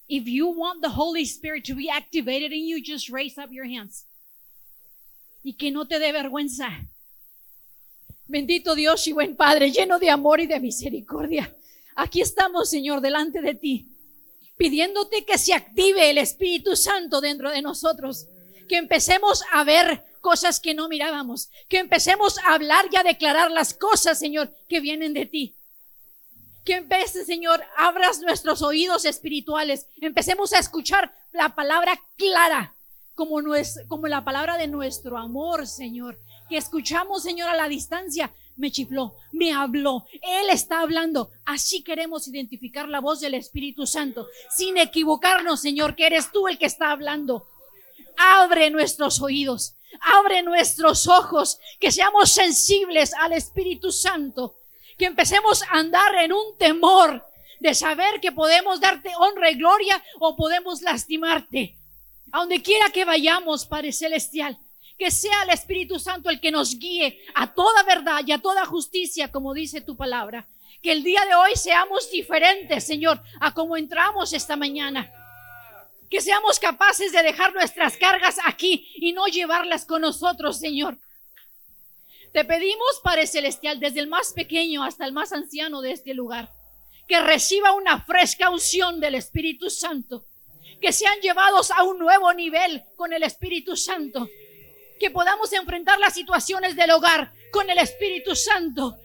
If 0.07 0.25
you 0.25 0.47
want 0.47 0.81
the 0.81 0.89
Holy 0.89 1.23
Spirit 1.23 1.65
to 1.65 1.75
be 1.75 1.89
activated 1.91 2.51
in 2.51 2.67
you, 2.67 2.81
just 2.83 3.09
raise 3.09 3.39
up 3.39 3.51
your 3.51 3.65
hands. 3.65 4.07
Y 5.43 5.53
que 5.53 5.71
no 5.71 5.87
te 5.87 5.99
dé 5.99 6.11
vergüenza. 6.11 6.89
Bendito 8.29 8.75
Dios 8.75 9.07
y 9.07 9.11
buen 9.11 9.35
Padre, 9.35 9.71
lleno 9.71 9.97
de 9.97 10.11
amor 10.11 10.39
y 10.39 10.45
de 10.45 10.59
misericordia. 10.59 11.51
Aquí 11.95 12.21
estamos, 12.21 12.69
Señor, 12.69 13.01
delante 13.01 13.41
de 13.41 13.55
ti, 13.55 13.87
pidiéndote 14.55 15.25
que 15.25 15.39
se 15.39 15.55
active 15.55 16.11
el 16.11 16.19
Espíritu 16.19 16.75
Santo 16.75 17.21
dentro 17.21 17.49
de 17.49 17.63
nosotros, 17.63 18.27
que 18.67 18.77
empecemos 18.77 19.41
a 19.51 19.63
ver 19.63 20.05
cosas 20.21 20.59
que 20.59 20.75
no 20.75 20.87
mirábamos, 20.87 21.49
que 21.67 21.79
empecemos 21.79 22.37
a 22.45 22.53
hablar 22.53 22.85
y 22.91 22.97
a 22.97 23.03
declarar 23.03 23.49
las 23.49 23.73
cosas, 23.73 24.19
Señor, 24.19 24.53
que 24.67 24.79
vienen 24.79 25.15
de 25.15 25.25
ti. 25.25 25.55
Que 26.63 26.75
empieces, 26.75 27.25
Señor, 27.25 27.63
abras 27.77 28.19
nuestros 28.19 28.61
oídos 28.61 29.05
espirituales, 29.05 29.87
empecemos 30.01 30.53
a 30.53 30.59
escuchar 30.59 31.11
la 31.31 31.55
palabra 31.55 31.99
clara, 32.15 32.75
como, 33.19 33.41
como 33.89 34.07
la 34.07 34.23
palabra 34.23 34.57
de 34.57 34.67
nuestro 34.67 35.17
amor, 35.17 35.67
Señor. 35.67 36.17
Que 36.47 36.55
escuchamos, 36.55 37.21
Señor, 37.21 37.49
a 37.49 37.55
la 37.55 37.67
distancia, 37.67 38.33
me 38.55 38.71
chifló, 38.71 39.13
me 39.33 39.51
habló, 39.51 40.05
Él 40.21 40.49
está 40.49 40.79
hablando. 40.79 41.29
Así 41.45 41.83
queremos 41.83 42.29
identificar 42.29 42.87
la 42.87 43.01
voz 43.01 43.19
del 43.19 43.33
Espíritu 43.33 43.85
Santo, 43.85 44.27
sin 44.55 44.77
equivocarnos, 44.77 45.59
Señor, 45.59 45.97
que 45.97 46.07
eres 46.07 46.31
tú 46.31 46.47
el 46.47 46.57
que 46.57 46.65
está 46.65 46.91
hablando. 46.91 47.45
Abre 48.17 48.69
nuestros 48.69 49.21
oídos, 49.21 49.75
abre 49.99 50.41
nuestros 50.41 51.05
ojos, 51.07 51.59
que 51.77 51.91
seamos 51.91 52.31
sensibles 52.31 53.13
al 53.15 53.33
Espíritu 53.33 53.91
Santo, 53.91 54.55
que 54.97 55.05
empecemos 55.05 55.61
a 55.63 55.77
andar 55.77 56.15
en 56.15 56.31
un 56.31 56.57
temor 56.57 57.25
de 57.59 57.75
saber 57.75 58.21
que 58.21 58.31
podemos 58.31 58.79
darte 58.79 59.11
honra 59.17 59.51
y 59.51 59.55
gloria 59.55 60.01
o 60.19 60.37
podemos 60.37 60.81
lastimarte. 60.81 61.78
A 62.31 62.39
donde 62.39 62.61
quiera 62.61 62.89
que 62.91 63.05
vayamos, 63.05 63.65
Padre 63.65 63.91
Celestial, 63.91 64.57
que 64.97 65.11
sea 65.11 65.43
el 65.43 65.49
Espíritu 65.51 65.97
Santo 65.97 66.29
el 66.29 66.39
que 66.39 66.51
nos 66.51 66.77
guíe 66.77 67.23
a 67.33 67.53
toda 67.53 67.83
verdad 67.83 68.21
y 68.25 68.31
a 68.31 68.39
toda 68.39 68.65
justicia, 68.65 69.31
como 69.31 69.53
dice 69.53 69.81
tu 69.81 69.95
palabra. 69.95 70.47
Que 70.83 70.91
el 70.91 71.03
día 71.03 71.25
de 71.25 71.35
hoy 71.35 71.55
seamos 71.55 72.11
diferentes, 72.11 72.83
Señor, 72.83 73.21
a 73.39 73.53
como 73.53 73.77
entramos 73.77 74.33
esta 74.33 74.55
mañana. 74.55 75.11
Que 76.09 76.21
seamos 76.21 76.59
capaces 76.59 77.11
de 77.11 77.23
dejar 77.23 77.53
nuestras 77.53 77.97
cargas 77.97 78.37
aquí 78.45 78.91
y 78.95 79.13
no 79.13 79.25
llevarlas 79.27 79.85
con 79.85 80.01
nosotros, 80.01 80.59
Señor. 80.59 80.97
Te 82.33 82.45
pedimos, 82.45 82.99
Padre 83.03 83.25
Celestial, 83.25 83.79
desde 83.79 84.01
el 84.01 84.07
más 84.07 84.33
pequeño 84.33 84.83
hasta 84.83 85.05
el 85.05 85.13
más 85.13 85.31
anciano 85.31 85.81
de 85.81 85.93
este 85.93 86.13
lugar, 86.13 86.51
que 87.07 87.19
reciba 87.21 87.73
una 87.73 88.01
fresca 88.01 88.49
unción 88.49 88.99
del 88.99 89.15
Espíritu 89.15 89.69
Santo, 89.69 90.23
que 90.79 90.93
sean 90.93 91.19
llevados 91.19 91.71
a 91.71 91.83
un 91.83 91.99
nuevo 91.99 92.33
nivel 92.33 92.83
con 92.95 93.13
el 93.13 93.23
Espíritu 93.23 93.75
Santo, 93.75 94.29
que 94.99 95.11
podamos 95.11 95.51
enfrentar 95.53 95.99
las 95.99 96.13
situaciones 96.13 96.75
del 96.75 96.91
hogar 96.91 97.33
con 97.51 97.69
el 97.69 97.77
Espíritu 97.77 98.35
Santo, 98.35 98.95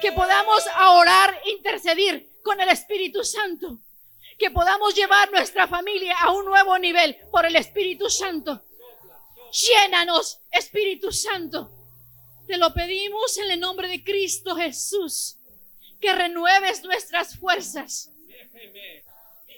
que 0.00 0.12
podamos 0.12 0.62
orar, 0.98 1.40
intercedir 1.46 2.30
con 2.42 2.60
el 2.60 2.68
Espíritu 2.68 3.24
Santo, 3.24 3.80
que 4.38 4.50
podamos 4.50 4.94
llevar 4.94 5.30
nuestra 5.30 5.66
familia 5.66 6.16
a 6.20 6.32
un 6.32 6.44
nuevo 6.44 6.78
nivel 6.78 7.16
por 7.30 7.46
el 7.46 7.56
Espíritu 7.56 8.10
Santo. 8.10 8.62
Llénanos, 9.52 10.40
Espíritu 10.50 11.12
Santo. 11.12 11.70
Te 12.46 12.58
lo 12.58 12.74
pedimos 12.74 13.38
en 13.38 13.52
el 13.52 13.60
nombre 13.60 13.88
de 13.88 14.04
Cristo 14.04 14.56
Jesús, 14.56 15.36
que 16.00 16.12
renueves 16.12 16.82
nuestras 16.82 17.38
fuerzas, 17.38 18.10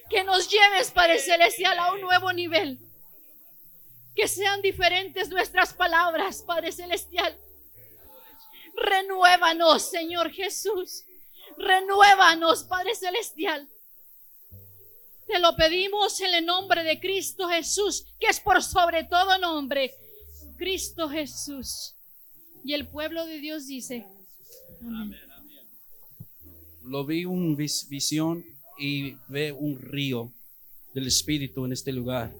que 0.08 0.24
nos 0.24 0.48
lleves, 0.48 0.90
Padre 0.90 1.18
Celestial, 1.18 1.78
a 1.78 1.92
un 1.92 2.00
nuevo 2.00 2.32
nivel 2.32 2.78
que 4.16 4.26
sean 4.26 4.62
diferentes 4.62 5.28
nuestras 5.28 5.74
palabras, 5.74 6.42
Padre 6.42 6.72
Celestial. 6.72 7.38
Renuévanos, 8.74 9.90
Señor 9.90 10.32
Jesús. 10.32 11.04
Renuévanos, 11.58 12.64
Padre 12.64 12.94
Celestial. 12.94 13.68
Te 15.26 15.38
lo 15.38 15.54
pedimos 15.56 16.20
en 16.20 16.34
el 16.34 16.46
nombre 16.46 16.82
de 16.82 16.98
Cristo 16.98 17.48
Jesús, 17.48 18.06
que 18.18 18.28
es 18.28 18.40
por 18.40 18.62
sobre 18.62 19.04
todo 19.04 19.38
nombre. 19.38 19.94
Cristo 20.56 21.08
Jesús. 21.08 21.94
Y 22.64 22.72
el 22.72 22.88
pueblo 22.88 23.26
de 23.26 23.38
Dios 23.38 23.66
dice. 23.66 24.06
Amén. 24.80 25.20
Lo 26.82 27.04
vi 27.04 27.24
un 27.24 27.56
visión 27.56 28.44
y 28.78 29.16
ve 29.28 29.52
un 29.52 29.78
río 29.78 30.32
del 30.94 31.06
Espíritu 31.06 31.64
en 31.64 31.72
este 31.72 31.92
lugar. 31.92 32.34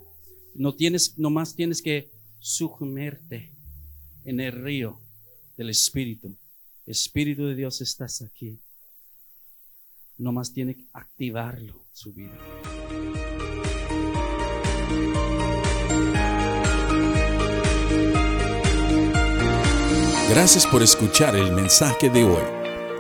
No 0.55 0.75
tienes, 0.75 1.19
nomás 1.19 1.55
tienes 1.55 1.83
que 1.83 2.11
sumergirte 2.39 3.53
en 4.25 4.41
el 4.41 4.53
río 4.53 5.01
del 5.57 5.71
Espíritu. 5.71 6.37
Espíritu 6.87 7.47
de 7.47 7.55
Dios, 7.55 7.81
estás 7.81 8.23
aquí. 8.23 8.59
Nomás 10.19 10.53
tiene 10.53 10.77
que 10.77 10.87
activarlo 10.93 11.87
su 11.93 12.13
vida. 12.13 12.39
Gracias 20.31 20.67
por 20.67 20.83
escuchar 20.83 21.37
el 21.37 21.53
mensaje 21.53 22.11
de 22.11 22.25
hoy. 22.25 22.43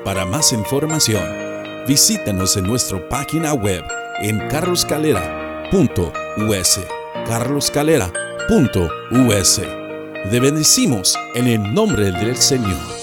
Para 0.04 0.24
más 0.24 0.52
información, 0.52 1.45
visítanos 1.86 2.56
en 2.56 2.64
nuestra 2.64 3.08
página 3.08 3.54
web 3.54 3.84
en 4.20 4.38
carloscalera.us. 4.48 6.80
carloscalera.us. 7.26 9.60
Te 10.30 10.40
bendecimos 10.40 11.16
en 11.34 11.46
el 11.46 11.74
nombre 11.74 12.10
del 12.10 12.36
Señor. 12.36 12.95